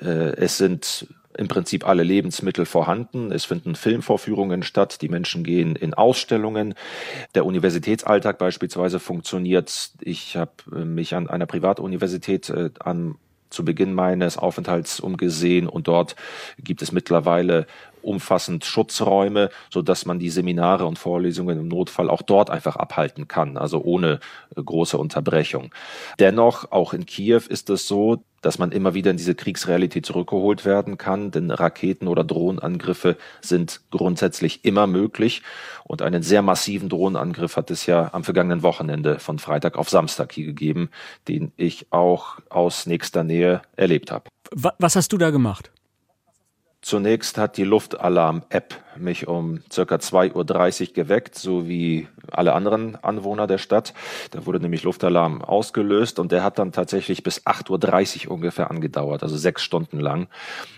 Äh, 0.00 0.36
es 0.36 0.56
sind 0.56 1.08
im 1.36 1.48
Prinzip 1.48 1.86
alle 1.86 2.02
Lebensmittel 2.02 2.66
vorhanden. 2.66 3.32
Es 3.32 3.44
finden 3.44 3.74
Filmvorführungen 3.74 4.62
statt. 4.62 5.02
Die 5.02 5.08
Menschen 5.08 5.42
gehen 5.42 5.74
in 5.74 5.94
Ausstellungen. 5.94 6.74
Der 7.34 7.44
Universitätsalltag 7.44 8.38
beispielsweise 8.38 9.00
funktioniert. 9.00 9.90
Ich 10.00 10.36
habe 10.36 10.52
äh, 10.72 10.84
mich 10.84 11.14
an 11.14 11.28
einer 11.28 11.46
Privatuniversität 11.46 12.50
äh, 12.50 12.70
an 12.78 13.16
zu 13.50 13.64
Beginn 13.64 13.92
meines 13.92 14.38
Aufenthalts 14.38 15.00
umgesehen. 15.00 15.68
Und 15.68 15.88
dort 15.88 16.16
gibt 16.58 16.82
es 16.82 16.92
mittlerweile 16.92 17.66
umfassend 18.02 18.64
Schutzräume, 18.64 19.50
so 19.70 19.82
dass 19.82 20.06
man 20.06 20.18
die 20.18 20.30
Seminare 20.30 20.86
und 20.86 20.98
Vorlesungen 20.98 21.58
im 21.58 21.68
Notfall 21.68 22.10
auch 22.10 22.22
dort 22.22 22.50
einfach 22.50 22.76
abhalten 22.76 23.28
kann, 23.28 23.56
also 23.56 23.82
ohne 23.82 24.20
äh, 24.56 24.62
große 24.62 24.98
Unterbrechung. 24.98 25.74
Dennoch, 26.18 26.70
auch 26.72 26.92
in 26.92 27.06
Kiew 27.06 27.42
ist 27.48 27.70
es 27.70 27.86
so, 27.86 28.22
dass 28.40 28.58
man 28.58 28.72
immer 28.72 28.94
wieder 28.94 29.10
in 29.10 29.16
diese 29.16 29.34
Kriegsrealität 29.34 30.06
zurückgeholt 30.06 30.64
werden 30.64 30.98
kann, 30.98 31.30
denn 31.30 31.50
Raketen- 31.50 32.08
oder 32.08 32.24
Drohnenangriffe 32.24 33.16
sind 33.40 33.80
grundsätzlich 33.90 34.64
immer 34.64 34.86
möglich. 34.86 35.42
Und 35.84 36.02
einen 36.02 36.22
sehr 36.22 36.42
massiven 36.42 36.88
Drohnenangriff 36.88 37.56
hat 37.56 37.70
es 37.70 37.86
ja 37.86 38.10
am 38.12 38.24
vergangenen 38.24 38.62
Wochenende 38.62 39.18
von 39.18 39.38
Freitag 39.38 39.76
auf 39.76 39.90
Samstag 39.90 40.32
hier 40.32 40.46
gegeben, 40.46 40.90
den 41.28 41.52
ich 41.56 41.88
auch 41.90 42.38
aus 42.48 42.86
nächster 42.86 43.24
Nähe 43.24 43.62
erlebt 43.76 44.10
habe. 44.10 44.24
Was 44.52 44.96
hast 44.96 45.12
du 45.12 45.18
da 45.18 45.30
gemacht? 45.30 45.70
Zunächst 46.90 47.38
hat 47.38 47.56
die 47.56 47.62
Luftalarm-App 47.62 48.74
mich 48.96 49.28
um 49.28 49.60
circa 49.70 49.94
2.30 49.94 50.88
Uhr 50.88 50.94
geweckt, 50.94 51.36
so 51.36 51.68
wie 51.68 52.08
alle 52.32 52.52
anderen 52.52 52.96
Anwohner 52.96 53.46
der 53.46 53.58
Stadt. 53.58 53.94
Da 54.32 54.44
wurde 54.44 54.58
nämlich 54.58 54.82
Luftalarm 54.82 55.40
ausgelöst 55.40 56.18
und 56.18 56.32
der 56.32 56.42
hat 56.42 56.58
dann 56.58 56.72
tatsächlich 56.72 57.22
bis 57.22 57.46
8.30 57.46 58.26
Uhr 58.26 58.32
ungefähr 58.34 58.72
angedauert, 58.72 59.22
also 59.22 59.36
sechs 59.36 59.62
Stunden 59.62 60.00
lang. 60.00 60.26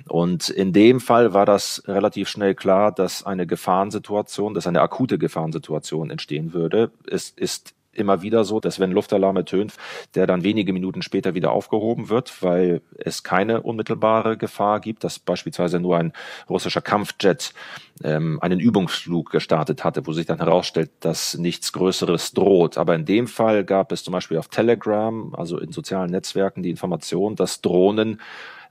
Und 0.07 0.51
in 0.51 0.75
dem 0.75 1.01
Fall 1.01 1.33
war 1.33 1.47
das 1.47 1.83
relativ 1.87 2.29
schnell 2.29 2.55
klar, 2.55 2.93
dass 2.93 3.25
eine 3.25 3.47
Gefahrensituation, 3.47 4.53
dass 4.53 4.67
eine 4.67 4.83
akute 4.83 5.17
Gefahrensituation 5.17 6.11
entstehen 6.11 6.53
würde. 6.53 6.91
Es 7.11 7.31
ist 7.31 7.73
immer 7.93 8.23
wieder 8.23 8.45
so, 8.45 8.61
dass 8.61 8.81
wenn 8.81 8.93
Luftalarm 8.93 9.37
ertönt, 9.37 9.75
der 10.15 10.27
dann 10.27 10.43
wenige 10.43 10.73
Minuten 10.73 11.03
später 11.03 11.35
wieder 11.35 11.53
aufgehoben 11.53 12.09
wird, 12.09 12.43
weil 12.43 12.83
es 12.97 13.23
keine 13.23 13.63
unmittelbare 13.63 14.37
Gefahr 14.37 14.81
gibt, 14.81 15.05
dass 15.05 15.19
beispielsweise 15.19 15.81
nur 15.81 15.99
ein 15.99 16.13
russischer 16.49 16.81
Kampfjet 16.81 17.53
ähm, 18.03 18.39
einen 18.41 18.61
Übungsflug 18.61 19.31
gestartet 19.31 19.85
hatte, 19.85 20.07
wo 20.07 20.13
sich 20.13 20.27
dann 20.27 20.39
herausstellt, 20.39 20.91
dass 21.01 21.37
nichts 21.37 21.73
Größeres 21.73 22.33
droht. 22.33 22.79
Aber 22.79 22.95
in 22.95 23.05
dem 23.05 23.27
Fall 23.27 23.65
gab 23.65 23.93
es 23.93 24.05
zum 24.05 24.13
Beispiel 24.13 24.39
auf 24.39 24.49
Telegram, 24.49 25.35
also 25.35 25.59
in 25.59 25.73
sozialen 25.73 26.11
Netzwerken, 26.11 26.63
die 26.63 26.71
Information, 26.71 27.37
dass 27.37 27.61
Drohnen 27.61 28.21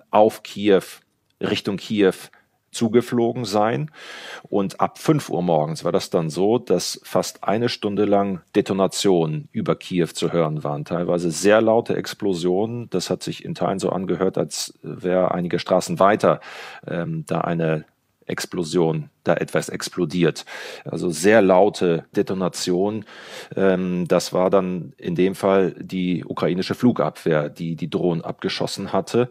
auf 0.09 0.43
Kiew, 0.43 0.83
Richtung 1.39 1.77
Kiew 1.77 2.13
zugeflogen 2.71 3.45
sein. 3.45 3.91
Und 4.49 4.79
ab 4.79 4.97
5 4.97 5.29
Uhr 5.29 5.41
morgens 5.41 5.83
war 5.83 5.91
das 5.91 6.09
dann 6.09 6.29
so, 6.29 6.57
dass 6.57 6.99
fast 7.03 7.43
eine 7.43 7.69
Stunde 7.69 8.05
lang 8.05 8.41
Detonationen 8.55 9.49
über 9.51 9.75
Kiew 9.75 10.07
zu 10.07 10.31
hören 10.31 10.63
waren. 10.63 10.85
Teilweise 10.85 11.31
sehr 11.31 11.61
laute 11.61 11.95
Explosionen. 11.95 12.89
Das 12.89 13.09
hat 13.09 13.23
sich 13.23 13.45
in 13.45 13.55
Teilen 13.55 13.79
so 13.79 13.89
angehört, 13.89 14.37
als 14.37 14.73
wäre 14.81 15.31
einige 15.31 15.59
Straßen 15.59 15.99
weiter 15.99 16.39
ähm, 16.87 17.25
da 17.27 17.41
eine 17.41 17.85
Explosion, 18.31 19.09
da 19.23 19.35
etwas 19.35 19.69
explodiert. 19.69 20.45
Also 20.85 21.09
sehr 21.09 21.41
laute 21.41 22.05
Detonation. 22.15 23.05
Ähm, 23.55 24.07
das 24.07 24.33
war 24.33 24.49
dann 24.49 24.93
in 24.97 25.15
dem 25.15 25.35
Fall 25.35 25.75
die 25.79 26.25
ukrainische 26.25 26.73
Flugabwehr, 26.73 27.49
die 27.49 27.75
die 27.75 27.89
Drohnen 27.89 28.23
abgeschossen 28.23 28.93
hatte. 28.93 29.29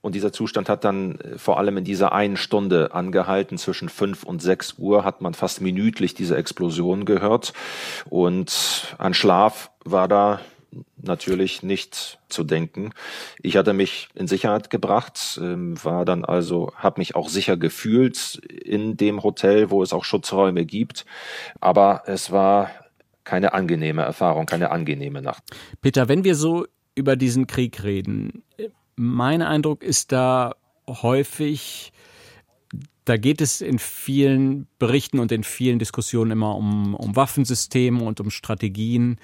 Und 0.00 0.14
dieser 0.14 0.32
Zustand 0.32 0.68
hat 0.68 0.84
dann 0.84 1.20
äh, 1.20 1.38
vor 1.38 1.58
allem 1.58 1.76
in 1.76 1.84
dieser 1.84 2.12
einen 2.12 2.36
Stunde 2.36 2.94
angehalten. 2.94 3.58
Zwischen 3.58 3.88
fünf 3.88 4.24
und 4.24 4.42
sechs 4.42 4.74
Uhr 4.78 5.04
hat 5.04 5.20
man 5.20 5.34
fast 5.34 5.60
minütlich 5.60 6.14
diese 6.14 6.36
Explosion 6.36 7.04
gehört. 7.04 7.52
Und 8.08 8.96
an 8.98 9.14
Schlaf 9.14 9.70
war 9.84 10.08
da 10.08 10.40
natürlich 10.96 11.62
nicht 11.62 12.18
zu 12.28 12.44
denken. 12.44 12.90
Ich 13.42 13.56
hatte 13.56 13.72
mich 13.72 14.08
in 14.14 14.26
Sicherheit 14.26 14.70
gebracht, 14.70 15.38
ähm, 15.42 15.82
war 15.82 16.04
dann 16.04 16.24
also, 16.24 16.72
habe 16.76 17.00
mich 17.00 17.14
auch 17.14 17.28
sicher 17.28 17.56
gefühlt 17.56 18.36
in 18.64 18.96
dem 18.96 19.22
Hotel, 19.22 19.70
wo 19.70 19.82
es 19.82 19.92
auch 19.92 20.04
Schutzräume 20.04 20.64
gibt. 20.66 21.06
Aber 21.60 22.02
es 22.06 22.30
war 22.30 22.70
keine 23.24 23.52
angenehme 23.52 24.02
Erfahrung, 24.02 24.46
keine 24.46 24.70
angenehme 24.70 25.22
Nacht. 25.22 25.42
Peter, 25.80 26.08
wenn 26.08 26.24
wir 26.24 26.34
so 26.34 26.66
über 26.94 27.16
diesen 27.16 27.46
Krieg 27.46 27.82
reden, 27.82 28.42
mein 28.96 29.42
Eindruck 29.42 29.82
ist 29.82 30.12
da 30.12 30.54
häufig, 30.88 31.92
da 33.04 33.16
geht 33.16 33.40
es 33.40 33.60
in 33.60 33.78
vielen 33.78 34.66
Berichten 34.78 35.18
und 35.18 35.32
in 35.32 35.44
vielen 35.44 35.78
Diskussionen 35.78 36.32
immer 36.32 36.56
um, 36.56 36.94
um 36.94 37.16
Waffensysteme 37.16 38.02
und 38.02 38.20
um 38.20 38.30
Strategien. 38.30 39.18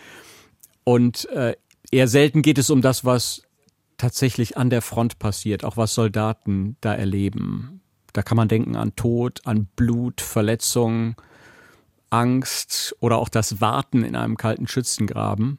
Und 0.84 1.28
äh, 1.30 1.56
eher 1.90 2.08
selten 2.08 2.42
geht 2.42 2.58
es 2.58 2.70
um 2.70 2.82
das, 2.82 3.04
was 3.04 3.42
tatsächlich 3.96 4.56
an 4.56 4.70
der 4.70 4.82
Front 4.82 5.18
passiert, 5.18 5.64
auch 5.64 5.76
was 5.76 5.94
Soldaten 5.94 6.76
da 6.80 6.94
erleben. 6.94 7.80
Da 8.12 8.22
kann 8.22 8.36
man 8.36 8.48
denken 8.48 8.76
an 8.76 8.94
Tod, 8.96 9.40
an 9.44 9.66
Blut, 9.76 10.20
Verletzungen, 10.20 11.16
Angst 12.10 12.94
oder 13.00 13.18
auch 13.18 13.28
das 13.28 13.60
Warten 13.60 14.04
in 14.04 14.14
einem 14.14 14.36
kalten 14.36 14.68
Schützengraben. 14.68 15.58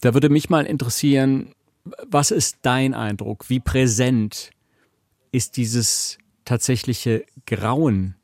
Da 0.00 0.12
würde 0.12 0.28
mich 0.28 0.50
mal 0.50 0.66
interessieren, 0.66 1.54
was 2.06 2.30
ist 2.30 2.58
dein 2.62 2.94
Eindruck? 2.94 3.48
Wie 3.48 3.60
präsent 3.60 4.50
ist 5.32 5.56
dieses 5.56 6.18
tatsächliche 6.44 7.24
Grauen 7.46 8.16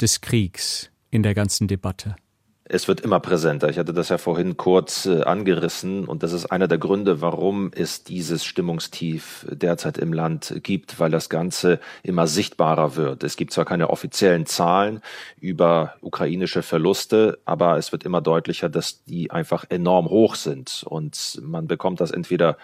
des 0.00 0.20
Kriegs 0.20 0.90
in 1.10 1.22
der 1.22 1.34
ganzen 1.34 1.68
Debatte? 1.68 2.16
Es 2.66 2.88
wird 2.88 3.02
immer 3.02 3.20
präsenter. 3.20 3.68
Ich 3.68 3.78
hatte 3.78 3.92
das 3.92 4.08
ja 4.08 4.16
vorhin 4.16 4.56
kurz 4.56 5.04
äh, 5.04 5.22
angerissen 5.22 6.06
und 6.06 6.22
das 6.22 6.32
ist 6.32 6.46
einer 6.46 6.66
der 6.66 6.78
Gründe, 6.78 7.20
warum 7.20 7.70
es 7.74 8.04
dieses 8.04 8.42
Stimmungstief 8.42 9.46
derzeit 9.50 9.98
im 9.98 10.14
Land 10.14 10.60
gibt, 10.62 10.98
weil 10.98 11.10
das 11.10 11.28
Ganze 11.28 11.78
immer 12.02 12.26
sichtbarer 12.26 12.96
wird. 12.96 13.22
Es 13.22 13.36
gibt 13.36 13.52
zwar 13.52 13.66
keine 13.66 13.90
offiziellen 13.90 14.46
Zahlen 14.46 15.02
über 15.38 15.96
ukrainische 16.00 16.62
Verluste, 16.62 17.38
aber 17.44 17.76
es 17.76 17.92
wird 17.92 18.02
immer 18.02 18.22
deutlicher, 18.22 18.70
dass 18.70 19.04
die 19.04 19.30
einfach 19.30 19.66
enorm 19.68 20.08
hoch 20.08 20.34
sind 20.34 20.84
und 20.88 21.42
man 21.42 21.66
bekommt 21.66 22.00
das 22.00 22.12
entweder 22.12 22.56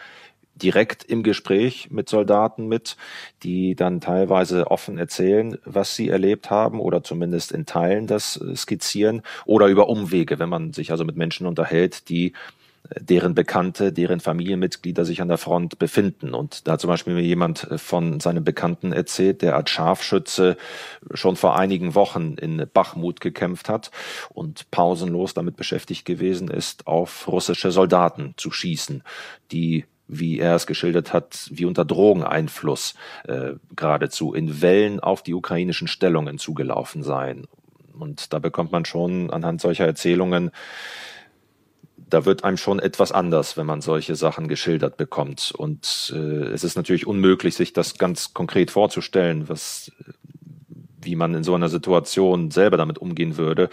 direkt 0.63 1.05
im 1.05 1.23
Gespräch 1.23 1.91
mit 1.91 2.09
Soldaten 2.09 2.67
mit, 2.69 2.97
die 3.43 3.75
dann 3.75 4.01
teilweise 4.01 4.71
offen 4.71 4.99
erzählen, 4.99 5.59
was 5.65 5.97
sie 5.97 6.09
erlebt 6.09 6.51
haben 6.51 6.81
oder 6.81 7.03
zumindest 7.03 7.53
in 7.53 7.67
Teilen 7.67 8.07
das 8.07 8.37
äh, 8.37 8.55
skizzieren 8.57 9.23
oder 9.45 9.67
über 9.67 9.89
Umwege, 9.89 10.39
wenn 10.39 10.49
man 10.49 10.73
sich 10.73 10.91
also 10.91 11.05
mit 11.05 11.17
Menschen 11.17 11.47
unterhält, 11.47 12.09
die 12.09 12.33
äh, 12.91 13.01
deren 13.01 13.35
Bekannte, 13.35 13.93
deren 13.93 14.21
Familienmitglieder 14.21 15.05
sich 15.05 15.21
an 15.23 15.29
der 15.29 15.39
Front 15.39 15.79
befinden. 15.79 16.35
Und 16.35 16.67
da 16.69 16.79
zum 16.79 16.89
Beispiel 16.89 17.15
mir 17.15 17.23
jemand 17.23 17.71
äh, 17.71 17.79
von 17.79 18.21
seinem 18.21 18.45
Bekannten 18.45 18.93
erzählt, 18.93 19.43
der 19.43 19.57
als 19.57 19.71
Scharfschütze 19.71 20.57
schon 21.15 21.37
vor 21.37 21.59
einigen 21.59 21.95
Wochen 21.95 22.35
in 22.35 22.67
Bachmut 22.73 23.21
gekämpft 23.21 23.69
hat 23.69 23.91
und 24.29 24.71
pausenlos 24.71 25.35
damit 25.35 25.57
beschäftigt 25.57 26.05
gewesen 26.05 26.49
ist, 26.49 26.87
auf 26.87 27.29
russische 27.29 27.73
Soldaten 27.73 28.35
zu 28.37 28.51
schießen, 28.51 29.03
die 29.53 29.85
wie 30.11 30.41
er 30.41 30.57
es 30.57 30.67
geschildert 30.67 31.13
hat, 31.13 31.49
wie 31.53 31.65
unter 31.65 31.85
Drogeneinfluss 31.85 32.95
äh, 33.29 33.53
geradezu 33.77 34.35
in 34.35 34.61
Wellen 34.61 35.01
auf 35.01 35.23
die 35.23 35.35
ukrainischen 35.35 35.89
Stellungen 35.89 36.39
zugelaufen 36.39 37.03
seien. 37.03 37.47
Und 37.99 38.33
da 38.33 38.39
bekommt 38.39 38.73
man 38.73 38.85
schon 38.85 39.31
anhand 39.31 39.61
solcher 39.61 39.87
Erzählungen, 39.87 40.51
da 41.97 42.25
wird 42.25 42.45
einem 42.45 42.57
schon 42.57 42.81
etwas 42.81 43.13
anders, 43.13 43.57
wenn 43.57 43.67
man 43.67 43.81
solche 43.81 44.17
Sachen 44.17 44.49
geschildert 44.49 44.97
bekommt. 44.97 45.53
Und 45.57 46.13
äh, 46.15 46.47
es 46.49 46.65
ist 46.65 46.77
natürlich 46.77 47.07
unmöglich, 47.07 47.55
sich 47.55 47.73
das 47.73 47.99
ganz 47.99 48.35
konkret 48.35 48.73
vorzustellen, 48.73 49.49
was, 49.49 49.93
wie 51.01 51.15
man 51.15 51.35
in 51.35 51.45
so 51.45 51.55
einer 51.55 51.69
Situation 51.69 52.51
selber 52.51 52.77
damit 52.77 52.99
umgehen 52.99 53.37
würde. 53.37 53.71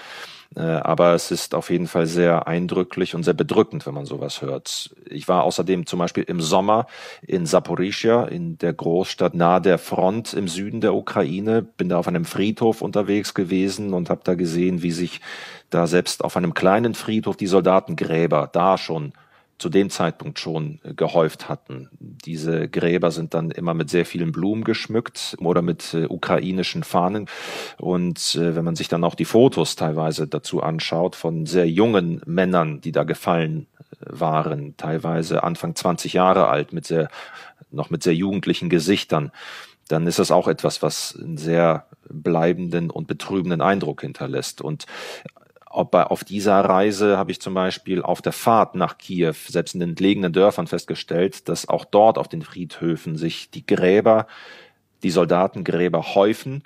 Äh, 0.56 0.62
aber 0.62 1.14
es 1.14 1.32
ist 1.32 1.54
auf 1.56 1.70
jeden 1.70 1.88
Fall 1.88 2.08
sehr 2.08 2.48
eindrücklich 2.48 3.16
und 3.16 3.24
sehr 3.24 3.34
bedrückend, 3.34 3.86
wenn 3.86 3.94
man 3.94 4.06
sowas 4.06 4.42
hört. 4.42 4.96
Ich 5.10 5.28
war 5.28 5.44
außerdem 5.44 5.86
zum 5.86 6.00
Beispiel 6.00 6.24
im 6.24 6.42
Sommer 6.42 6.88
in 7.22 7.46
Saporischia, 7.46 8.26
in 8.26 8.58
der 8.58 8.74
Großstadt 8.74 9.36
nahe 9.36 9.62
der 9.62 9.78
Front 9.78 10.34
im 10.34 10.48
Süden 10.48 10.82
der 10.82 10.96
Ukraine, 10.96 11.62
bin 11.62 11.90
da 11.90 11.98
auf 11.98 12.08
einem 12.08 12.26
Friedhof 12.26 12.82
unterwegs 12.82 13.34
gewesen 13.34 13.94
und 13.94 14.10
habe 14.10 14.22
da 14.24 14.36
gesehen, 14.36 14.82
wie 14.82 14.92
sich 14.92 15.22
da 15.70 15.88
selbst 15.88 16.24
auf 16.24 16.38
einem 16.38 16.54
kleinen 16.54 16.94
Friedhof 16.94 17.36
die 17.36 17.48
Soldatengräber 17.48 18.50
da 18.52 18.78
schon 18.78 19.14
zu 19.58 19.70
dem 19.70 19.90
Zeitpunkt 19.90 20.40
schon 20.40 20.80
äh, 20.84 20.94
gehäuft 20.94 21.50
hatten. 21.50 21.90
Diese 22.00 22.70
Gräber 22.70 23.12
sind 23.12 23.34
dann 23.34 23.52
immer 23.52 23.74
mit 23.74 23.90
sehr 23.90 24.06
vielen 24.06 24.32
Blumen 24.32 24.64
geschmückt 24.64 25.36
oder 25.40 25.62
mit 25.62 25.94
äh, 25.94 26.06
ukrainischen 26.06 26.84
Fahnen. 26.84 27.28
Und 27.78 28.36
äh, 28.36 28.56
wenn 28.56 28.66
man 28.66 28.76
sich 28.76 28.88
dann 28.88 29.04
auch 29.04 29.16
die 29.16 29.26
Fotos 29.26 29.76
teilweise 29.76 30.28
dazu 30.28 30.62
anschaut 30.62 31.16
von 31.16 31.46
sehr 31.46 31.70
jungen 31.70 32.22
Männern, 32.26 32.82
die 32.82 32.92
da 32.92 33.04
gefallen 33.04 33.68
äh, 33.78 33.96
waren, 34.00 34.76
teilweise 34.78 35.44
Anfang 35.44 35.76
20 35.76 36.14
Jahre 36.14 36.48
alt, 36.48 36.74
mit 36.74 36.86
sehr, 36.86 37.10
noch 37.72 37.90
mit 37.90 38.04
sehr 38.04 38.16
jugendlichen 38.16 38.70
Gesichtern, 38.70 39.32
dann 39.88 40.06
ist 40.06 40.20
das 40.20 40.32
auch 40.32 40.48
etwas, 40.48 40.82
was 40.82 41.18
einen 41.18 41.38
sehr 41.38 41.86
bleibenden 42.10 42.90
und 42.90 43.08
betrübenden 43.08 43.62
Eindruck 43.62 44.02
hinterlässt. 44.02 44.62
Und 44.62 44.86
bei, 45.86 46.04
auf 46.04 46.24
dieser 46.24 46.60
Reise 46.60 47.18
habe 47.18 47.32
ich 47.32 47.42
zum 47.42 47.54
Beispiel 47.54 48.02
auf 48.02 48.22
der 48.22 48.32
Fahrt 48.32 48.76
nach 48.76 48.98
Kiew, 48.98 49.34
selbst 49.48 49.74
in 49.74 49.80
den 49.80 49.90
entlegenen 49.90 50.34
Dörfern 50.34 50.68
festgestellt, 50.68 51.48
dass 51.50 51.70
auch 51.70 51.86
dort 51.86 52.18
auf 52.18 52.28
den 52.28 52.42
Friedhöfen 52.42 53.16
sich 53.16 53.52
die 53.52 53.66
Gräber 53.66 54.28
die 55.04 55.12
Soldatengräber 55.12 56.16
häufen 56.16 56.64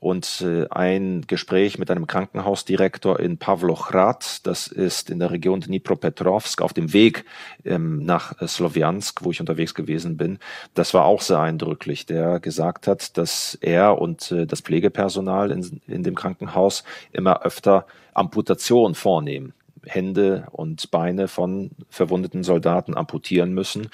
und 0.00 0.42
äh, 0.42 0.66
ein 0.70 1.22
Gespräch 1.26 1.78
mit 1.78 1.90
einem 1.90 2.06
Krankenhausdirektor 2.06 3.18
in 3.20 3.38
Pavlochrad, 3.38 4.46
das 4.46 4.66
ist 4.68 5.10
in 5.10 5.18
der 5.18 5.30
Region 5.30 5.60
Dnipropetrovsk 5.60 6.62
auf 6.62 6.72
dem 6.72 6.92
Weg 6.92 7.24
ähm, 7.64 8.04
nach 8.04 8.40
äh, 8.40 8.46
Sloviansk, 8.46 9.24
wo 9.24 9.30
ich 9.30 9.40
unterwegs 9.40 9.74
gewesen 9.74 10.16
bin, 10.16 10.38
das 10.74 10.94
war 10.94 11.04
auch 11.04 11.22
sehr 11.22 11.40
eindrücklich, 11.40 12.06
der 12.06 12.40
gesagt 12.40 12.86
hat, 12.86 13.16
dass 13.18 13.58
er 13.60 13.98
und 14.00 14.30
äh, 14.32 14.46
das 14.46 14.60
Pflegepersonal 14.60 15.50
in, 15.50 15.80
in 15.86 16.02
dem 16.02 16.14
Krankenhaus 16.14 16.84
immer 17.12 17.42
öfter 17.42 17.86
Amputation 18.14 18.94
vornehmen. 18.94 19.54
Hände 19.84 20.46
und 20.52 20.90
Beine 20.90 21.28
von 21.28 21.72
verwundeten 21.90 22.44
Soldaten 22.44 22.96
amputieren 22.96 23.52
müssen 23.52 23.88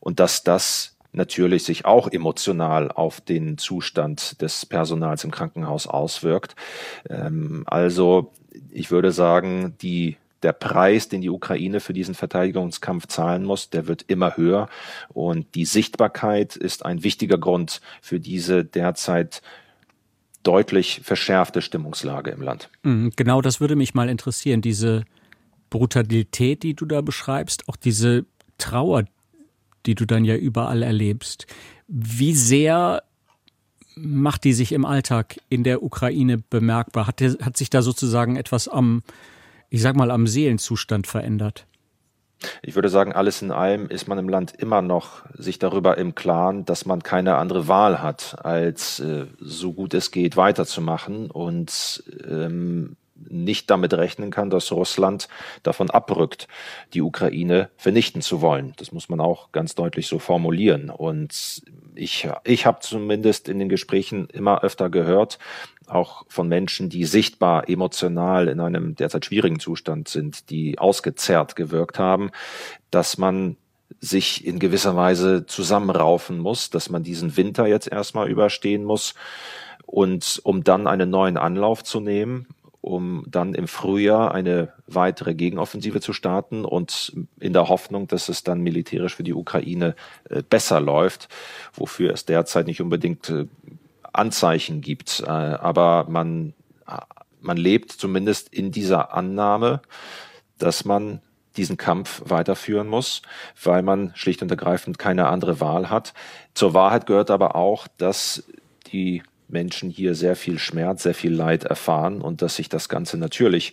und 0.00 0.18
dass 0.18 0.42
das 0.42 0.97
natürlich 1.12 1.64
sich 1.64 1.84
auch 1.84 2.08
emotional 2.08 2.92
auf 2.92 3.20
den 3.20 3.58
Zustand 3.58 4.40
des 4.42 4.66
Personals 4.66 5.24
im 5.24 5.30
Krankenhaus 5.30 5.86
auswirkt. 5.86 6.54
Ähm, 7.08 7.64
also 7.66 8.32
ich 8.70 8.90
würde 8.90 9.12
sagen, 9.12 9.76
die 9.80 10.16
der 10.42 10.52
Preis, 10.52 11.08
den 11.08 11.20
die 11.20 11.30
Ukraine 11.30 11.80
für 11.80 11.92
diesen 11.92 12.14
Verteidigungskampf 12.14 13.08
zahlen 13.08 13.44
muss, 13.44 13.70
der 13.70 13.88
wird 13.88 14.04
immer 14.06 14.36
höher. 14.36 14.68
Und 15.08 15.54
die 15.54 15.64
Sichtbarkeit 15.64 16.54
ist 16.54 16.84
ein 16.84 17.02
wichtiger 17.02 17.38
Grund 17.38 17.80
für 18.00 18.20
diese 18.20 18.64
derzeit 18.64 19.42
deutlich 20.44 21.00
verschärfte 21.02 21.60
Stimmungslage 21.60 22.30
im 22.30 22.40
Land. 22.40 22.70
Mhm, 22.84 23.12
genau 23.16 23.40
das 23.42 23.60
würde 23.60 23.74
mich 23.74 23.94
mal 23.94 24.08
interessieren, 24.08 24.62
diese 24.62 25.04
Brutalität, 25.70 26.62
die 26.62 26.74
du 26.74 26.86
da 26.86 27.00
beschreibst, 27.00 27.68
auch 27.68 27.76
diese 27.76 28.24
Trauer, 28.56 29.04
die 29.88 29.94
du 29.94 30.04
dann 30.04 30.26
ja 30.26 30.36
überall 30.36 30.82
erlebst. 30.82 31.46
Wie 31.86 32.34
sehr 32.34 33.02
macht 33.96 34.44
die 34.44 34.52
sich 34.52 34.72
im 34.72 34.84
Alltag 34.84 35.40
in 35.48 35.64
der 35.64 35.82
Ukraine 35.82 36.36
bemerkbar? 36.36 37.06
Hat, 37.06 37.22
hat 37.22 37.56
sich 37.56 37.70
da 37.70 37.80
sozusagen 37.80 38.36
etwas 38.36 38.68
am, 38.68 39.02
ich 39.70 39.80
sag 39.80 39.96
mal, 39.96 40.10
am 40.10 40.26
Seelenzustand 40.26 41.06
verändert? 41.06 41.66
Ich 42.62 42.74
würde 42.74 42.90
sagen, 42.90 43.14
alles 43.14 43.40
in 43.40 43.50
allem 43.50 43.88
ist 43.88 44.08
man 44.08 44.18
im 44.18 44.28
Land 44.28 44.52
immer 44.58 44.82
noch 44.82 45.24
sich 45.32 45.58
darüber 45.58 45.96
im 45.96 46.14
Klaren, 46.14 46.66
dass 46.66 46.84
man 46.84 47.02
keine 47.02 47.36
andere 47.36 47.66
Wahl 47.66 48.02
hat, 48.02 48.44
als 48.44 49.00
äh, 49.00 49.24
so 49.40 49.72
gut 49.72 49.94
es 49.94 50.10
geht 50.10 50.36
weiterzumachen 50.36 51.30
und 51.30 52.04
ähm, 52.28 52.96
nicht 53.28 53.70
damit 53.70 53.94
rechnen 53.94 54.30
kann, 54.30 54.50
dass 54.50 54.72
Russland 54.72 55.28
davon 55.62 55.90
abrückt, 55.90 56.48
die 56.94 57.02
Ukraine 57.02 57.70
vernichten 57.76 58.22
zu 58.22 58.40
wollen. 58.40 58.74
Das 58.76 58.92
muss 58.92 59.08
man 59.08 59.20
auch 59.20 59.52
ganz 59.52 59.74
deutlich 59.74 60.06
so 60.06 60.18
formulieren. 60.18 60.90
Und 60.90 61.62
ich, 61.94 62.28
ich 62.44 62.66
habe 62.66 62.78
zumindest 62.80 63.48
in 63.48 63.58
den 63.58 63.68
Gesprächen 63.68 64.28
immer 64.32 64.62
öfter 64.62 64.90
gehört, 64.90 65.38
auch 65.86 66.24
von 66.28 66.48
Menschen, 66.48 66.90
die 66.90 67.04
sichtbar 67.04 67.68
emotional 67.68 68.48
in 68.48 68.60
einem 68.60 68.94
derzeit 68.94 69.24
schwierigen 69.24 69.58
Zustand 69.58 70.08
sind, 70.08 70.50
die 70.50 70.78
ausgezerrt 70.78 71.56
gewirkt 71.56 71.98
haben, 71.98 72.30
dass 72.90 73.18
man 73.18 73.56
sich 74.00 74.46
in 74.46 74.58
gewisser 74.58 74.96
Weise 74.96 75.46
zusammenraufen 75.46 76.38
muss, 76.38 76.70
dass 76.70 76.90
man 76.90 77.02
diesen 77.02 77.36
Winter 77.36 77.66
jetzt 77.66 77.88
erstmal 77.88 78.28
überstehen 78.28 78.84
muss 78.84 79.14
und 79.86 80.40
um 80.44 80.62
dann 80.62 80.86
einen 80.86 81.08
neuen 81.08 81.38
Anlauf 81.38 81.82
zu 81.82 82.00
nehmen, 82.00 82.46
um 82.88 83.24
dann 83.28 83.54
im 83.54 83.68
Frühjahr 83.68 84.32
eine 84.32 84.72
weitere 84.86 85.34
Gegenoffensive 85.34 86.00
zu 86.00 86.14
starten 86.14 86.64
und 86.64 87.12
in 87.38 87.52
der 87.52 87.68
Hoffnung, 87.68 88.08
dass 88.08 88.30
es 88.30 88.42
dann 88.42 88.60
militärisch 88.60 89.16
für 89.16 89.24
die 89.24 89.34
Ukraine 89.34 89.94
äh, 90.30 90.42
besser 90.42 90.80
läuft, 90.80 91.28
wofür 91.74 92.12
es 92.14 92.24
derzeit 92.24 92.66
nicht 92.66 92.80
unbedingt 92.80 93.28
äh, 93.28 93.46
Anzeichen 94.12 94.80
gibt. 94.80 95.20
Äh, 95.20 95.30
aber 95.30 96.06
man 96.08 96.54
man 97.40 97.56
lebt 97.56 97.92
zumindest 97.92 98.48
in 98.52 98.72
dieser 98.72 99.14
Annahme, 99.14 99.80
dass 100.58 100.84
man 100.84 101.20
diesen 101.56 101.76
Kampf 101.76 102.22
weiterführen 102.24 102.88
muss, 102.88 103.22
weil 103.62 103.82
man 103.82 104.12
schlicht 104.14 104.42
und 104.42 104.50
ergreifend 104.50 104.98
keine 104.98 105.28
andere 105.28 105.60
Wahl 105.60 105.90
hat. 105.90 106.14
Zur 106.54 106.74
Wahrheit 106.74 107.06
gehört 107.06 107.30
aber 107.30 107.54
auch, 107.54 107.86
dass 107.98 108.44
die 108.92 109.22
Menschen 109.48 109.90
hier 109.90 110.14
sehr 110.14 110.36
viel 110.36 110.58
Schmerz, 110.58 111.02
sehr 111.02 111.14
viel 111.14 111.32
Leid 111.32 111.64
erfahren 111.64 112.20
und 112.20 112.42
dass 112.42 112.56
sich 112.56 112.68
das 112.68 112.88
Ganze 112.88 113.16
natürlich 113.16 113.72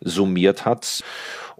summiert 0.00 0.64
hat. 0.64 1.02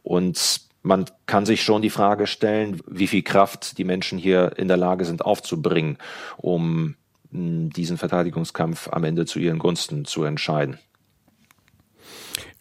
Und 0.02 0.60
man 0.82 1.06
kann 1.26 1.46
sich 1.46 1.62
schon 1.62 1.82
die 1.82 1.90
Frage 1.90 2.26
stellen, 2.26 2.80
wie 2.86 3.06
viel 3.06 3.22
Kraft 3.22 3.78
die 3.78 3.84
Menschen 3.84 4.18
hier 4.18 4.52
in 4.56 4.68
der 4.68 4.76
Lage 4.76 5.04
sind 5.04 5.24
aufzubringen, 5.24 5.98
um 6.36 6.96
hm, 7.30 7.70
diesen 7.70 7.96
Verteidigungskampf 7.96 8.88
am 8.88 9.04
Ende 9.04 9.24
zu 9.24 9.38
ihren 9.38 9.58
Gunsten 9.58 10.04
zu 10.04 10.24
entscheiden. 10.24 10.78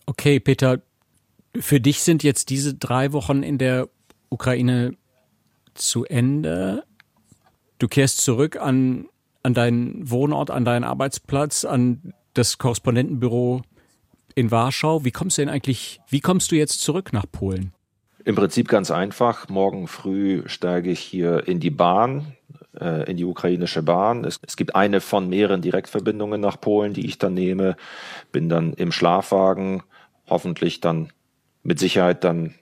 Okay, 0.05 0.39
Peter, 0.39 0.81
für 1.59 1.79
dich 1.79 2.01
sind 2.01 2.23
jetzt 2.23 2.49
diese 2.49 2.73
drei 2.73 3.13
Wochen 3.13 3.43
in 3.43 3.57
der 3.57 3.89
Ukraine 4.29 4.95
zu 5.73 6.05
Ende. 6.05 6.83
Du 7.77 7.87
kehrst 7.87 8.21
zurück 8.21 8.57
an, 8.57 9.07
an 9.43 9.53
deinen 9.53 10.09
Wohnort, 10.09 10.49
an 10.49 10.65
deinen 10.65 10.83
Arbeitsplatz, 10.83 11.65
an 11.65 12.13
das 12.33 12.57
Korrespondentenbüro 12.57 13.61
in 14.35 14.51
Warschau. 14.51 15.05
Wie 15.05 15.11
kommst 15.11 15.37
du 15.37 15.43
denn 15.43 15.49
eigentlich, 15.49 15.99
wie 16.07 16.21
kommst 16.21 16.51
du 16.51 16.55
jetzt 16.55 16.81
zurück 16.81 17.13
nach 17.13 17.25
Polen? 17.31 17.73
Im 18.25 18.35
Prinzip 18.35 18.69
ganz 18.69 18.89
einfach. 18.89 19.49
Morgen 19.49 19.87
früh 19.87 20.43
steige 20.45 20.89
ich 20.89 20.99
hier 20.99 21.45
in 21.45 21.59
die 21.59 21.69
Bahn, 21.69 22.33
äh, 22.79 23.09
in 23.09 23.17
die 23.17 23.25
ukrainische 23.25 23.83
Bahn. 23.83 24.23
Es, 24.23 24.39
es, 24.45 24.55
gibt 24.55 24.75
eine 24.75 25.01
von 25.01 25.27
mehreren 25.27 25.61
Direktverbindungen 25.61 26.39
nach 26.39 26.59
Polen, 26.59 26.93
die 26.93 27.05
ich 27.05 27.17
dann 27.17 27.33
nehme. 27.33 27.75
Bin 28.31 28.47
dann 28.47 28.73
im 28.73 28.93
Schlafwagen, 28.93 29.83
hoffentlich 30.29 30.79
dann 30.79 31.11
mit 31.63 31.79
Sicherheit 31.79 32.23
dann 32.23 32.55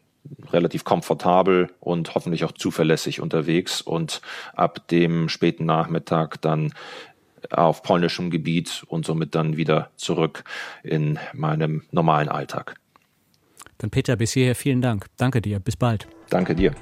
relativ 0.52 0.84
komfortabel 0.84 1.70
und 1.80 2.16
hoffentlich 2.16 2.44
auch 2.46 2.52
zuverlässig 2.52 3.22
unterwegs 3.22 3.82
und 3.82 4.22
ab 4.54 4.88
dem 4.90 5.30
späten 5.30 5.66
Nachmittag 5.66 6.42
dann 6.42 6.74
auf 7.50 7.84
polnischem 7.84 8.30
Gebiet 8.30 8.84
und 8.88 9.06
somit 9.06 9.36
dann 9.36 9.58
wieder 9.58 9.90
zurück 9.96 10.44
in 10.84 11.20
meinem 11.34 11.84
normalen 11.92 12.30
Alltag. 12.30 12.76
Dann 13.78 13.90
Peter, 13.90 14.16
bis 14.16 14.34
hierher 14.34 14.56
vielen 14.56 14.82
Dank. 14.82 15.08
Danke 15.18 15.42
dir. 15.42 15.60
Bis 15.60 15.76
bald. 15.76 16.08
Danke 16.30 16.56
dir. 16.56 16.74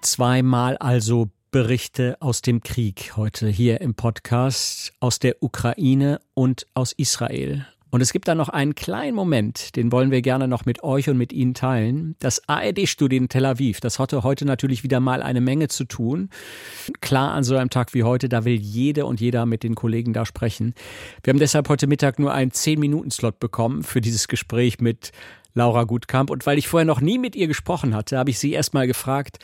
Zweimal 0.00 0.78
also 0.78 1.28
Berichte 1.50 2.16
aus 2.20 2.42
dem 2.42 2.62
Krieg 2.62 3.16
heute 3.16 3.48
hier 3.48 3.80
im 3.80 3.94
Podcast 3.94 4.92
aus 5.00 5.18
der 5.18 5.42
Ukraine 5.42 6.20
und 6.32 6.66
aus 6.74 6.92
Israel. 6.92 7.66
Und 7.90 8.00
es 8.00 8.12
gibt 8.12 8.28
da 8.28 8.34
noch 8.34 8.48
einen 8.48 8.74
kleinen 8.76 9.16
Moment, 9.16 9.74
den 9.74 9.90
wollen 9.90 10.12
wir 10.12 10.22
gerne 10.22 10.46
noch 10.46 10.64
mit 10.64 10.84
euch 10.84 11.08
und 11.10 11.16
mit 11.16 11.32
Ihnen 11.32 11.54
teilen. 11.54 12.14
Das 12.20 12.48
ARD-Studio 12.48 13.18
in 13.18 13.28
Tel 13.28 13.44
Aviv, 13.44 13.80
das 13.80 13.98
hatte 13.98 14.22
heute 14.22 14.44
natürlich 14.44 14.84
wieder 14.84 15.00
mal 15.00 15.22
eine 15.22 15.40
Menge 15.40 15.68
zu 15.68 15.84
tun. 15.84 16.30
Klar, 17.00 17.32
an 17.32 17.42
so 17.42 17.56
einem 17.56 17.70
Tag 17.70 17.92
wie 17.92 18.04
heute, 18.04 18.28
da 18.28 18.44
will 18.44 18.54
jede 18.54 19.06
und 19.06 19.20
jeder 19.20 19.44
mit 19.44 19.64
den 19.64 19.74
Kollegen 19.74 20.12
da 20.12 20.24
sprechen. 20.24 20.74
Wir 21.24 21.32
haben 21.32 21.40
deshalb 21.40 21.68
heute 21.68 21.88
Mittag 21.88 22.20
nur 22.20 22.32
einen 22.32 22.52
10-Minuten-Slot 22.52 23.40
bekommen 23.40 23.82
für 23.82 24.00
dieses 24.00 24.28
Gespräch 24.28 24.80
mit 24.80 25.10
Laura 25.54 25.82
Gutkamp. 25.84 26.30
Und 26.30 26.46
weil 26.46 26.58
ich 26.58 26.68
vorher 26.68 26.86
noch 26.86 27.00
nie 27.00 27.18
mit 27.18 27.34
ihr 27.34 27.48
gesprochen 27.48 27.94
hatte, 27.94 28.18
habe 28.18 28.30
ich 28.30 28.38
sie 28.38 28.52
erstmal 28.52 28.86
gefragt, 28.86 29.38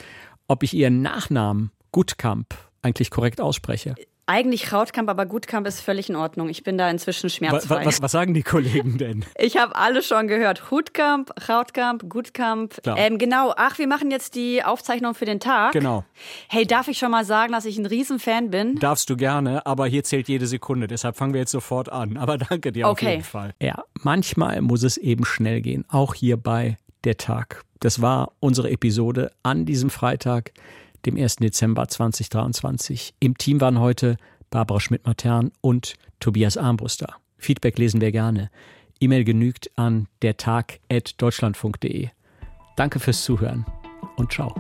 ob 0.47 0.63
ich 0.63 0.73
ihren 0.73 1.03
Nachnamen 1.03 1.73
Gutkamp 1.91 2.55
eigentlich 2.83 3.11
korrekt 3.11 3.41
ausspreche. 3.41 3.97
Eigentlich 4.29 4.73
Rautkamp, 4.73 5.09
aber 5.09 5.25
Gutkamp 5.25 5.69
ist 5.69 5.81
völlig 5.81 6.11
in 6.11 6.17
Ordnung. 6.17 6.49
Ich 6.49 6.65
bin 6.65 6.77
da 6.77 6.91
inzwischen 6.91 7.31
schmerzfrei. 7.31 7.77
Was, 7.77 7.87
was, 7.87 8.03
was 8.03 8.13
sagen 8.13 8.35
die 8.35 8.43
Kollegen 8.43 8.99
denn? 8.99 9.25
ich 9.39 9.57
habe 9.57 9.77
alle 9.77 10.03
schon 10.03 10.27
gehört. 10.27 10.73
Hutkamp, 10.73 11.31
Rautkamp, 11.49 12.09
Gutkamp. 12.09 12.75
Ähm, 12.85 13.19
genau. 13.19 13.55
Ach, 13.57 13.79
wir 13.79 13.87
machen 13.87 14.11
jetzt 14.11 14.35
die 14.35 14.65
Aufzeichnung 14.65 15.15
für 15.15 15.27
den 15.27 15.39
Tag. 15.39 15.73
Genau. 15.75 16.05
Hey, 16.49 16.67
darf 16.67 16.89
ich 16.89 16.99
schon 16.99 17.13
mal 17.13 17.25
sagen, 17.25 17.53
dass 17.53 17.67
ich 17.67 17.79
ein 17.79 17.87
Riesenfan 17.87 18.51
bin? 18.51 18.75
Darfst 18.81 19.09
du 19.09 19.17
gerne, 19.17 19.65
aber 19.65 19.87
hier 19.87 20.03
zählt 20.03 20.27
jede 20.27 20.49
Sekunde. 20.49 20.89
Deshalb 20.89 21.17
fangen 21.17 21.33
wir 21.33 21.41
jetzt 21.41 21.53
sofort 21.53 21.93
an. 21.93 22.17
Aber 22.17 22.37
danke 22.37 22.73
dir 22.73 22.89
okay. 22.89 23.07
auf 23.07 23.11
jeden 23.13 23.25
Fall. 23.25 23.55
Ja, 23.63 23.85
manchmal 24.03 24.61
muss 24.61 24.83
es 24.83 24.97
eben 24.97 25.25
schnell 25.25 25.61
gehen. 25.61 25.85
Auch 25.89 26.15
hier 26.15 26.37
bei 26.37 26.79
Der 27.05 27.17
Tag. 27.17 27.63
Das 27.79 28.03
war 28.03 28.33
unsere 28.41 28.71
Episode 28.71 29.31
an 29.45 29.67
diesem 29.67 29.91
Freitag 29.91 30.53
dem 31.07 31.17
1. 31.17 31.37
Dezember 31.37 31.89
2023. 31.89 33.15
Im 33.21 33.39
Team 33.39 33.61
waren 33.61 33.81
heute 33.81 34.17
Barbara 34.51 34.81
Schmidt-Matern 34.81 35.53
und 35.61 35.95
Tobias 36.21 36.57
Armbruster. 36.57 37.15
Feedback 37.39 37.79
lesen 37.79 38.01
wir 38.01 38.13
gerne. 38.13 38.51
E-Mail 39.01 39.25
genügt 39.25 39.71
an 39.77 40.09
dertag.deutschlandfunk.de. 40.23 42.09
Danke 42.77 43.01
fürs 43.01 43.23
Zuhören 43.25 43.65
und 44.17 44.33
ciao. 44.33 44.55